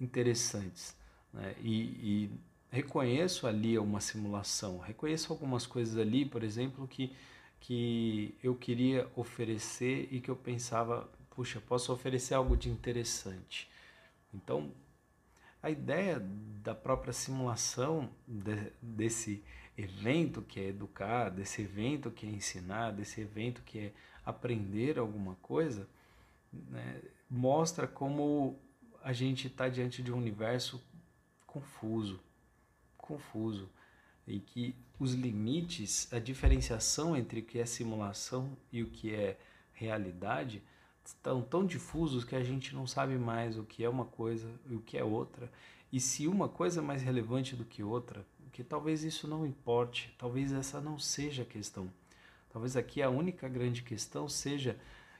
interessantes. 0.00 0.96
Né? 1.32 1.54
E, 1.60 1.80
e 1.80 2.30
reconheço 2.72 3.46
ali 3.46 3.78
uma 3.78 4.00
simulação, 4.00 4.78
reconheço 4.78 5.30
algumas 5.30 5.66
coisas 5.66 5.98
ali, 5.98 6.24
por 6.24 6.42
exemplo, 6.42 6.88
que, 6.88 7.14
que 7.60 8.34
eu 8.42 8.54
queria 8.54 9.06
oferecer 9.14 10.08
e 10.10 10.20
que 10.20 10.30
eu 10.30 10.36
pensava, 10.36 11.06
puxa, 11.30 11.60
posso 11.60 11.92
oferecer 11.92 12.32
algo 12.32 12.56
de 12.56 12.70
interessante. 12.70 13.70
Então, 14.32 14.72
a 15.62 15.68
ideia 15.68 16.18
da 16.64 16.74
própria 16.74 17.12
simulação 17.12 18.08
de, 18.26 18.72
desse 18.80 19.44
evento 19.76 20.40
que 20.40 20.58
é 20.58 20.68
educar, 20.68 21.28
desse 21.28 21.60
evento 21.60 22.10
que 22.10 22.26
é 22.26 22.30
ensinar, 22.30 22.92
desse 22.92 23.20
evento 23.20 23.62
que 23.66 23.78
é 23.78 23.92
aprender 24.24 24.98
alguma 24.98 25.34
coisa, 25.42 25.86
né, 26.50 27.02
mostra 27.28 27.86
como 27.86 28.58
a 29.04 29.12
gente 29.12 29.48
está 29.48 29.68
diante 29.68 30.02
de 30.02 30.10
um 30.10 30.16
universo 30.16 30.82
confuso, 31.46 32.18
confuso, 33.02 33.68
e 34.26 34.40
que 34.40 34.74
os 34.98 35.12
limites, 35.12 36.10
a 36.12 36.18
diferenciação 36.18 37.14
entre 37.14 37.40
o 37.40 37.42
que 37.42 37.58
é 37.58 37.66
simulação 37.66 38.56
e 38.72 38.82
o 38.82 38.86
que 38.86 39.14
é 39.14 39.36
realidade 39.74 40.62
estão 41.04 41.42
tão 41.42 41.66
difusos 41.66 42.24
que 42.24 42.36
a 42.36 42.42
gente 42.42 42.74
não 42.74 42.86
sabe 42.86 43.18
mais 43.18 43.58
o 43.58 43.64
que 43.64 43.84
é 43.84 43.88
uma 43.88 44.04
coisa 44.04 44.48
e 44.70 44.74
o 44.76 44.80
que 44.80 44.96
é 44.96 45.04
outra. 45.04 45.50
E 45.92 45.98
se 45.98 46.28
uma 46.28 46.48
coisa 46.48 46.80
é 46.80 46.82
mais 46.82 47.02
relevante 47.02 47.56
do 47.56 47.64
que 47.64 47.82
outra, 47.82 48.24
que 48.52 48.62
talvez 48.62 49.02
isso 49.02 49.26
não 49.26 49.44
importe, 49.44 50.14
talvez 50.16 50.52
essa 50.52 50.80
não 50.80 50.98
seja 50.98 51.42
a 51.42 51.46
questão. 51.46 51.92
Talvez 52.52 52.76
aqui 52.76 53.02
a 53.02 53.10
única 53.10 53.48
grande 53.48 53.82
questão 53.82 54.28
seja 54.28 54.78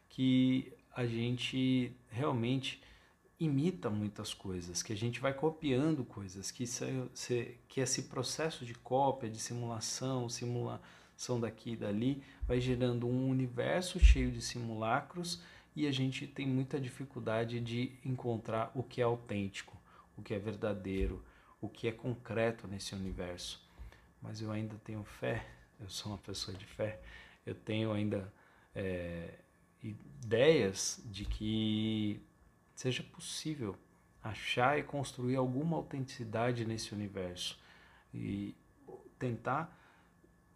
que 0.08 0.72
a 0.94 1.04
gente 1.06 1.92
realmente 2.10 2.80
imita 3.38 3.90
muitas 3.90 4.32
coisas, 4.32 4.82
que 4.82 4.92
a 4.92 4.96
gente 4.96 5.20
vai 5.20 5.34
copiando 5.34 6.04
coisas, 6.04 6.50
que, 6.50 6.64
que 7.68 7.80
esse 7.80 8.02
processo 8.04 8.64
de 8.64 8.74
cópia, 8.74 9.28
de 9.28 9.38
simulação, 9.38 10.28
simulação 10.28 11.40
daqui 11.40 11.72
e 11.72 11.76
dali, 11.76 12.22
vai 12.46 12.60
gerando 12.60 13.06
um 13.06 13.28
universo 13.28 13.98
cheio 13.98 14.30
de 14.30 14.40
simulacros 14.40 15.42
e 15.74 15.86
a 15.86 15.92
gente 15.92 16.26
tem 16.26 16.46
muita 16.46 16.78
dificuldade 16.78 17.58
de 17.60 17.92
encontrar 18.04 18.70
o 18.74 18.82
que 18.82 19.00
é 19.00 19.04
autêntico, 19.04 19.76
o 20.16 20.22
que 20.22 20.34
é 20.34 20.38
verdadeiro, 20.38 21.24
o 21.60 21.68
que 21.68 21.88
é 21.88 21.92
concreto 21.92 22.66
nesse 22.66 22.94
universo. 22.94 23.60
Mas 24.20 24.40
eu 24.40 24.52
ainda 24.52 24.76
tenho 24.84 25.02
fé, 25.02 25.46
eu 25.80 25.88
sou 25.88 26.12
uma 26.12 26.18
pessoa 26.18 26.56
de 26.56 26.64
fé, 26.64 27.00
eu 27.44 27.54
tenho 27.54 27.92
ainda 27.92 28.32
é, 28.74 29.38
ideias 29.82 31.02
de 31.06 31.24
que 31.24 32.20
seja 32.82 33.04
possível 33.04 33.76
achar 34.20 34.76
e 34.76 34.82
construir 34.82 35.36
alguma 35.36 35.76
autenticidade 35.76 36.64
nesse 36.64 36.92
universo 36.92 37.56
e 38.12 38.56
tentar 39.20 39.78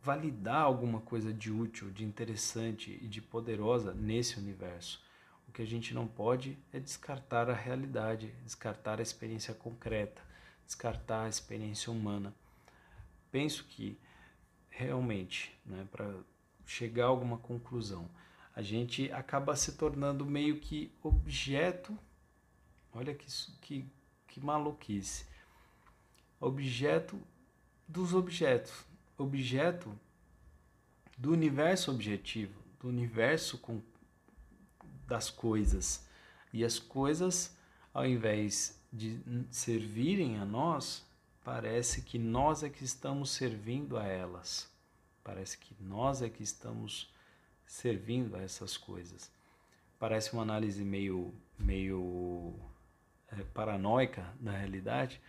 validar 0.03 0.63
alguma 0.63 1.01
coisa 1.01 1.33
de 1.33 1.53
útil, 1.53 1.89
de 1.93 2.05
interessante 2.05 2.99
e 3.01 3.07
de 3.07 3.23
poderosa 3.23 3.95
nesse 3.95 4.41
universo. 4.41 5.01
O 5.49 5.53
que 5.53 5.63
a 5.63 5.67
gente 5.67 5.95
não 5.95 6.09
pode 6.09 6.59
é 6.73 6.81
descartar 6.81 7.49
a 7.49 7.55
realidade, 7.55 8.35
descartar 8.43 8.99
a 8.99 9.03
experiência 9.03 9.55
concreta, 9.55 10.21
descartar 10.65 11.27
a 11.27 11.29
experiência 11.29 11.93
humana. 11.93 12.35
Penso 13.31 13.65
que 13.67 13.97
realmente, 14.69 15.57
né, 15.65 15.87
para 15.93 16.13
chegar 16.65 17.05
a 17.05 17.09
alguma 17.09 17.39
conclusão, 17.39 18.11
a 18.53 18.63
gente 18.63 19.13
acaba 19.13 19.55
se 19.55 19.77
tornando 19.77 20.27
meio 20.27 20.59
que 20.59 20.91
objeto. 21.05 21.97
Olha 22.97 23.15
que, 23.15 23.27
que, 23.61 23.85
que 24.27 24.41
maluquice. 24.41 25.27
Objeto 26.41 27.21
dos 27.87 28.15
objetos. 28.15 28.73
Objeto 29.19 29.95
do 31.17 31.31
universo 31.33 31.91
objetivo, 31.91 32.59
do 32.81 32.89
universo 32.89 33.59
com, 33.59 33.83
das 35.07 35.29
coisas. 35.29 36.07
E 36.51 36.65
as 36.65 36.79
coisas, 36.79 37.55
ao 37.93 38.07
invés 38.07 38.81
de 38.91 39.21
servirem 39.51 40.39
a 40.39 40.45
nós, 40.47 41.05
parece 41.45 42.01
que 42.01 42.19
nós 42.19 42.63
é 42.63 42.71
que 42.71 42.83
estamos 42.83 43.31
servindo 43.31 43.99
a 43.99 44.07
elas. 44.07 44.71
Parece 45.23 45.59
que 45.59 45.77
nós 45.81 46.23
é 46.23 46.31
que 46.31 46.43
estamos 46.43 47.13
servindo 47.67 48.37
a 48.37 48.41
essas 48.41 48.79
coisas. 48.79 49.31
Parece 49.99 50.33
uma 50.33 50.43
análise 50.43 50.83
meio, 50.83 51.35
meio 51.59 52.55
é, 53.33 53.43
paranoica 53.55 54.27
da 54.41 54.53
realidade, 54.53 55.21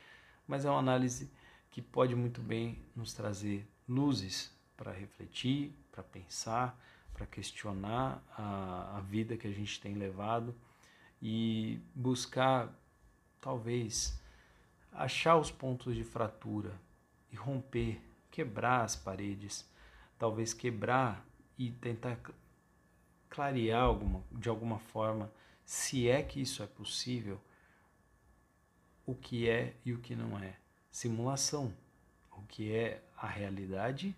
mas 0.48 0.66
é 0.66 0.70
uma 0.70 0.80
análise 0.80 1.32
que 1.72 1.82
pode 1.82 2.16
muito 2.16 2.42
bem 2.42 2.84
nos 2.96 3.14
trazer 3.14 3.68
luzes 3.88 4.52
para 4.76 4.92
refletir, 4.92 5.74
para 5.92 6.04
pensar, 6.04 6.80
para 7.14 7.26
questionar 7.26 8.24
a, 8.38 8.98
a 8.98 9.02
vida 9.02 9.36
que 9.36 9.48
a 9.48 9.52
gente 9.52 9.80
tem 9.82 9.96
levado 9.96 10.56
e 11.22 11.80
buscar, 11.96 12.72
talvez, 13.42 14.20
achar 14.92 15.38
os 15.38 15.52
pontos 15.52 15.96
de 15.96 16.04
fratura 16.04 16.80
e 17.32 17.36
romper, 17.36 18.00
quebrar 18.30 18.84
as 18.84 18.96
paredes, 18.96 19.68
talvez 20.18 20.54
quebrar 20.54 21.26
e 21.58 21.72
tentar 21.72 22.20
clarear 23.30 23.84
alguma, 23.84 24.24
de 24.32 24.48
alguma 24.48 24.80
forma, 24.80 25.32
se 25.66 26.08
é 26.08 26.22
que 26.22 26.42
isso 26.42 26.64
é 26.64 26.68
possível, 26.68 27.42
o 29.08 29.16
que 29.16 29.50
é 29.50 29.74
e 29.86 29.94
o 29.94 30.00
que 30.00 30.16
não 30.16 30.38
é. 30.38 30.58
Simulação, 30.92 31.74
o 32.32 32.42
que 32.44 32.72
é 32.72 33.02
a 33.16 33.26
realidade 33.26 34.14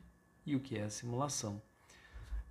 e 0.45 0.55
o 0.55 0.59
que 0.59 0.77
é 0.77 0.83
a 0.83 0.89
simulação. 0.89 1.61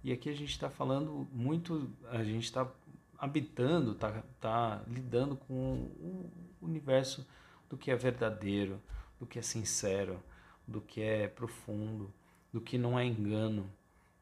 E 0.04 0.12
aqui 0.12 0.30
a 0.30 0.34
gente 0.34 0.52
está 0.52 0.70
falando 0.70 1.28
muito, 1.32 1.90
a 2.10 2.22
gente 2.22 2.44
está 2.44 2.70
habitando, 3.18 3.92
está 3.92 4.22
tá 4.40 4.82
lidando 4.86 5.36
com 5.36 5.52
o 5.52 6.30
universo 6.62 7.26
do 7.68 7.76
que 7.76 7.90
é 7.90 7.96
verdadeiro, 7.96 8.80
do 9.18 9.26
que 9.26 9.40
é 9.40 9.42
sincero, 9.42 10.22
do 10.66 10.80
que 10.80 11.02
é 11.02 11.26
profundo, 11.26 12.14
do 12.52 12.60
que 12.60 12.78
não 12.78 12.96
é 12.96 13.04
engano, 13.04 13.68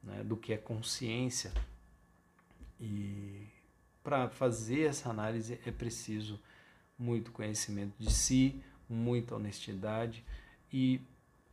né, 0.03 0.25
do 0.25 0.37
que 0.39 0.55
é 0.55 0.57
consciência. 0.57 1.53
E 2.81 3.47
para 4.03 4.31
fazer 4.31 4.85
essa 4.85 5.11
análise 5.11 5.61
é 5.67 5.71
preciso 5.71 6.41
muito 6.99 7.33
conhecimento 7.33 7.95
de 7.99 8.13
si, 8.13 8.63
muita 8.89 9.35
honestidade 9.35 10.25
e 10.73 11.01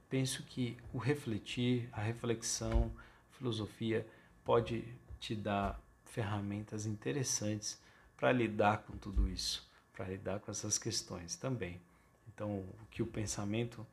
penso 0.09 0.43
que 0.43 0.77
o 0.93 0.97
refletir, 0.97 1.89
a 1.91 2.01
reflexão, 2.01 2.91
a 3.31 3.37
filosofia 3.37 4.07
pode 4.43 4.83
te 5.19 5.35
dar 5.35 5.81
ferramentas 6.05 6.85
interessantes 6.85 7.81
para 8.15 8.31
lidar 8.31 8.83
com 8.83 8.97
tudo 8.97 9.27
isso, 9.29 9.67
para 9.91 10.05
lidar 10.05 10.39
com 10.39 10.51
essas 10.51 10.77
questões 10.77 11.35
também. 11.35 11.81
Então, 12.27 12.65
que 12.89 13.01
o 13.01 13.07
pensamento 13.07 13.85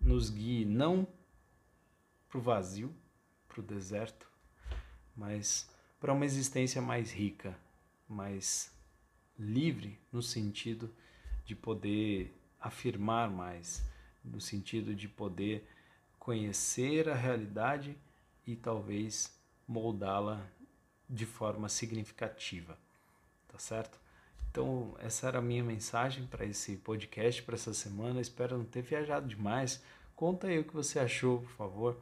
nos 0.00 0.30
guie 0.30 0.64
não 0.64 1.06
para 2.28 2.38
o 2.38 2.40
vazio, 2.40 2.94
para 3.48 3.60
o 3.60 3.62
deserto, 3.62 4.28
mas 5.16 5.68
para 6.00 6.12
uma 6.12 6.24
existência 6.24 6.82
mais 6.82 7.12
rica, 7.12 7.56
mais 8.08 8.73
livre 9.38 9.98
no 10.12 10.22
sentido 10.22 10.90
de 11.44 11.54
poder 11.54 12.34
afirmar 12.60 13.30
mais, 13.30 13.84
no 14.24 14.40
sentido 14.40 14.94
de 14.94 15.08
poder 15.08 15.68
conhecer 16.18 17.08
a 17.08 17.14
realidade 17.14 17.96
e 18.46 18.56
talvez 18.56 19.32
moldá-la 19.68 20.46
de 21.08 21.26
forma 21.26 21.68
significativa, 21.68 22.78
tá 23.48 23.58
certo? 23.58 24.00
Então, 24.50 24.94
essa 25.00 25.26
era 25.26 25.38
a 25.38 25.42
minha 25.42 25.64
mensagem 25.64 26.26
para 26.26 26.46
esse 26.46 26.76
podcast, 26.76 27.42
para 27.42 27.56
essa 27.56 27.74
semana. 27.74 28.20
Espero 28.20 28.56
não 28.56 28.64
ter 28.64 28.82
viajado 28.82 29.26
demais. 29.26 29.82
Conta 30.14 30.46
aí 30.46 30.58
o 30.60 30.64
que 30.64 30.72
você 30.72 31.00
achou, 31.00 31.40
por 31.40 31.50
favor. 31.50 32.00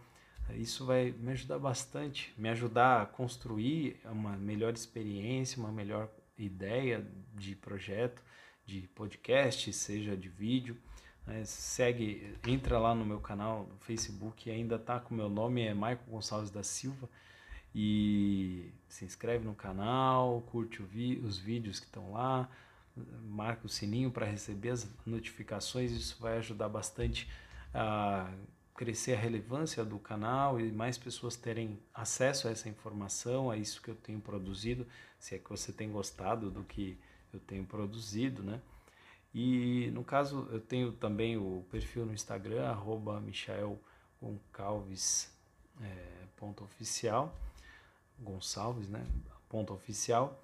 Isso 0.50 0.84
vai 0.84 1.12
me 1.12 1.32
ajudar 1.32 1.58
bastante, 1.58 2.34
me 2.36 2.50
ajudar 2.50 3.02
a 3.02 3.06
construir 3.06 3.98
uma 4.04 4.36
melhor 4.36 4.74
experiência, 4.74 5.58
uma 5.58 5.72
melhor 5.72 6.10
ideia 6.44 7.06
de 7.34 7.54
projeto, 7.56 8.22
de 8.64 8.82
podcast, 8.94 9.72
seja 9.72 10.16
de 10.16 10.28
vídeo, 10.28 10.76
Né? 11.26 11.44
Segue, 11.44 12.36
entra 12.46 12.78
lá 12.78 12.94
no 12.94 13.04
meu 13.04 13.20
canal 13.20 13.66
no 13.66 13.78
Facebook, 13.78 14.50
ainda 14.50 14.78
tá 14.78 14.98
com 15.00 15.14
meu 15.14 15.28
nome, 15.28 15.62
é 15.62 15.74
Maico 15.74 16.10
Gonçalves 16.10 16.50
da 16.50 16.62
Silva. 16.62 17.08
E 17.74 18.70
se 18.86 19.04
inscreve 19.04 19.44
no 19.44 19.54
canal, 19.54 20.42
curte 20.42 20.82
os 20.82 21.38
vídeos 21.38 21.80
que 21.80 21.86
estão 21.86 22.12
lá, 22.12 22.50
marca 23.24 23.66
o 23.66 23.68
sininho 23.68 24.10
para 24.10 24.26
receber 24.26 24.70
as 24.70 24.86
notificações, 25.06 25.90
isso 25.92 26.18
vai 26.20 26.36
ajudar 26.36 26.68
bastante 26.68 27.26
a 27.72 28.30
crescer 28.82 29.14
a 29.14 29.16
relevância 29.16 29.84
do 29.84 29.96
canal 29.96 30.60
e 30.60 30.72
mais 30.72 30.98
pessoas 30.98 31.36
terem 31.36 31.78
acesso 31.94 32.48
a 32.48 32.50
essa 32.50 32.68
informação, 32.68 33.48
a 33.48 33.56
isso 33.56 33.80
que 33.80 33.88
eu 33.88 33.94
tenho 33.94 34.18
produzido, 34.20 34.84
se 35.20 35.36
é 35.36 35.38
que 35.38 35.48
você 35.48 35.72
tem 35.72 35.88
gostado 35.92 36.50
do 36.50 36.64
que 36.64 36.98
eu 37.32 37.38
tenho 37.38 37.64
produzido, 37.64 38.42
né? 38.42 38.60
E 39.32 39.88
no 39.92 40.02
caso, 40.02 40.48
eu 40.50 40.58
tenho 40.58 40.90
também 40.90 41.36
o 41.36 41.64
perfil 41.70 42.04
no 42.04 42.12
Instagram, 42.12 42.66
arroba 42.66 43.22
é, 45.80 46.26
Gonçalves, 48.18 48.88
né? 48.88 49.06
Ponto 49.48 49.72
oficial. 49.72 50.42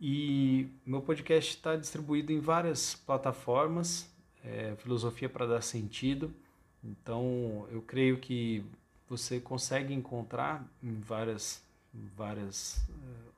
E 0.00 0.68
meu 0.86 1.02
podcast 1.02 1.56
está 1.56 1.74
distribuído 1.74 2.30
em 2.30 2.38
várias 2.38 2.94
plataformas, 2.94 4.08
é, 4.44 4.76
Filosofia 4.76 5.28
para 5.28 5.46
Dar 5.46 5.62
Sentido. 5.62 6.32
Então, 6.84 7.66
eu 7.70 7.80
creio 7.80 8.18
que 8.18 8.64
você 9.08 9.40
consegue 9.40 9.94
encontrar 9.94 10.64
em 10.82 11.00
várias, 11.00 11.62
várias 11.92 12.76
uh, 12.88 13.32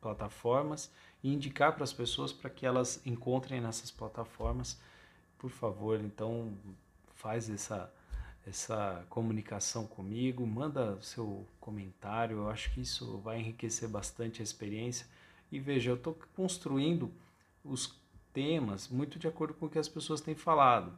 plataformas 0.00 0.90
e 1.22 1.32
indicar 1.32 1.72
para 1.74 1.84
as 1.84 1.92
pessoas 1.92 2.32
para 2.32 2.50
que 2.50 2.66
elas 2.66 3.00
encontrem 3.06 3.60
nessas 3.60 3.90
plataformas. 3.90 4.78
Por 5.38 5.50
favor, 5.50 6.00
então 6.00 6.52
faz 7.14 7.48
essa 7.48 7.92
essa 8.46 9.04
comunicação 9.08 9.86
comigo, 9.86 10.46
manda 10.46 11.00
seu 11.00 11.46
comentário, 11.60 12.38
eu 12.38 12.50
acho 12.50 12.70
que 12.72 12.82
isso 12.82 13.18
vai 13.18 13.40
enriquecer 13.40 13.88
bastante 13.88 14.42
a 14.42 14.44
experiência. 14.44 15.06
E 15.50 15.58
veja, 15.58 15.90
eu 15.90 15.94
estou 15.94 16.18
construindo 16.36 17.10
os 17.64 17.98
temas 18.32 18.88
muito 18.88 19.18
de 19.18 19.26
acordo 19.26 19.54
com 19.54 19.66
o 19.66 19.70
que 19.70 19.78
as 19.78 19.88
pessoas 19.88 20.20
têm 20.20 20.34
falado. 20.34 20.92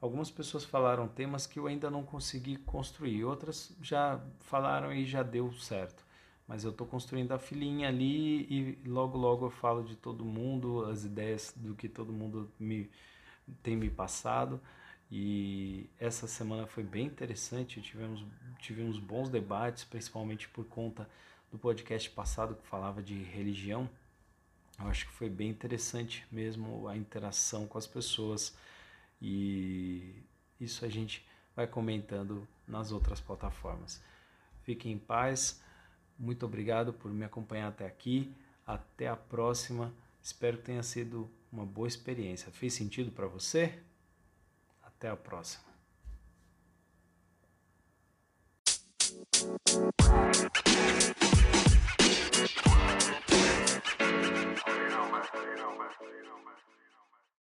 Algumas 0.00 0.30
pessoas 0.30 0.64
falaram 0.64 1.06
temas 1.06 1.46
que 1.46 1.58
eu 1.58 1.66
ainda 1.66 1.90
não 1.90 2.02
consegui 2.02 2.56
construir, 2.56 3.24
outras 3.24 3.76
já 3.82 4.20
falaram 4.40 4.92
e 4.92 5.04
já 5.04 5.22
deu 5.22 5.52
certo 5.52 6.04
mas 6.50 6.64
eu 6.64 6.72
estou 6.72 6.84
construindo 6.84 7.30
a 7.30 7.38
filinha 7.38 7.86
ali 7.86 8.40
e 8.50 8.78
logo 8.84 9.16
logo 9.16 9.46
eu 9.46 9.50
falo 9.50 9.84
de 9.84 9.94
todo 9.94 10.24
mundo, 10.24 10.84
as 10.86 11.04
ideias 11.04 11.54
do 11.54 11.76
que 11.76 11.88
todo 11.88 12.12
mundo 12.12 12.50
me 12.58 12.90
tem 13.62 13.76
me 13.76 13.88
passado. 13.88 14.60
E 15.08 15.88
essa 15.96 16.26
semana 16.26 16.66
foi 16.66 16.82
bem 16.82 17.06
interessante, 17.06 17.80
tivemos, 17.80 18.24
tivemos 18.58 18.98
bons 18.98 19.28
debates, 19.28 19.84
principalmente 19.84 20.48
por 20.48 20.64
conta 20.64 21.08
do 21.52 21.56
podcast 21.56 22.10
passado 22.10 22.56
que 22.56 22.66
falava 22.66 23.00
de 23.00 23.14
religião. 23.22 23.88
Eu 24.76 24.88
acho 24.88 25.06
que 25.06 25.12
foi 25.12 25.30
bem 25.30 25.50
interessante 25.50 26.26
mesmo 26.32 26.88
a 26.88 26.96
interação 26.96 27.64
com 27.64 27.78
as 27.78 27.86
pessoas 27.86 28.56
e 29.20 30.22
isso 30.60 30.84
a 30.84 30.88
gente 30.88 31.26
vai 31.54 31.66
comentando 31.66 32.46
nas 32.66 32.92
outras 32.92 33.20
plataformas. 33.20 34.02
Fiquem 34.62 34.92
em 34.92 34.98
paz. 34.98 35.62
Muito 36.18 36.46
obrigado 36.46 36.92
por 36.92 37.10
me 37.10 37.24
acompanhar 37.24 37.68
até 37.68 37.86
aqui. 37.86 38.34
Até 38.66 39.08
a 39.08 39.16
próxima. 39.16 39.92
Espero 40.22 40.58
que 40.58 40.64
tenha 40.64 40.82
sido 40.82 41.30
uma 41.52 41.66
boa 41.66 41.88
experiência. 41.88 42.52
Fez 42.52 42.74
sentido 42.74 43.10
para 43.10 43.26
você? 43.26 43.82
Até 44.82 45.08
a 45.08 45.16
próxima. 45.16 45.70
you 54.70 56.24
know, 56.24 56.38
man. 56.44 56.79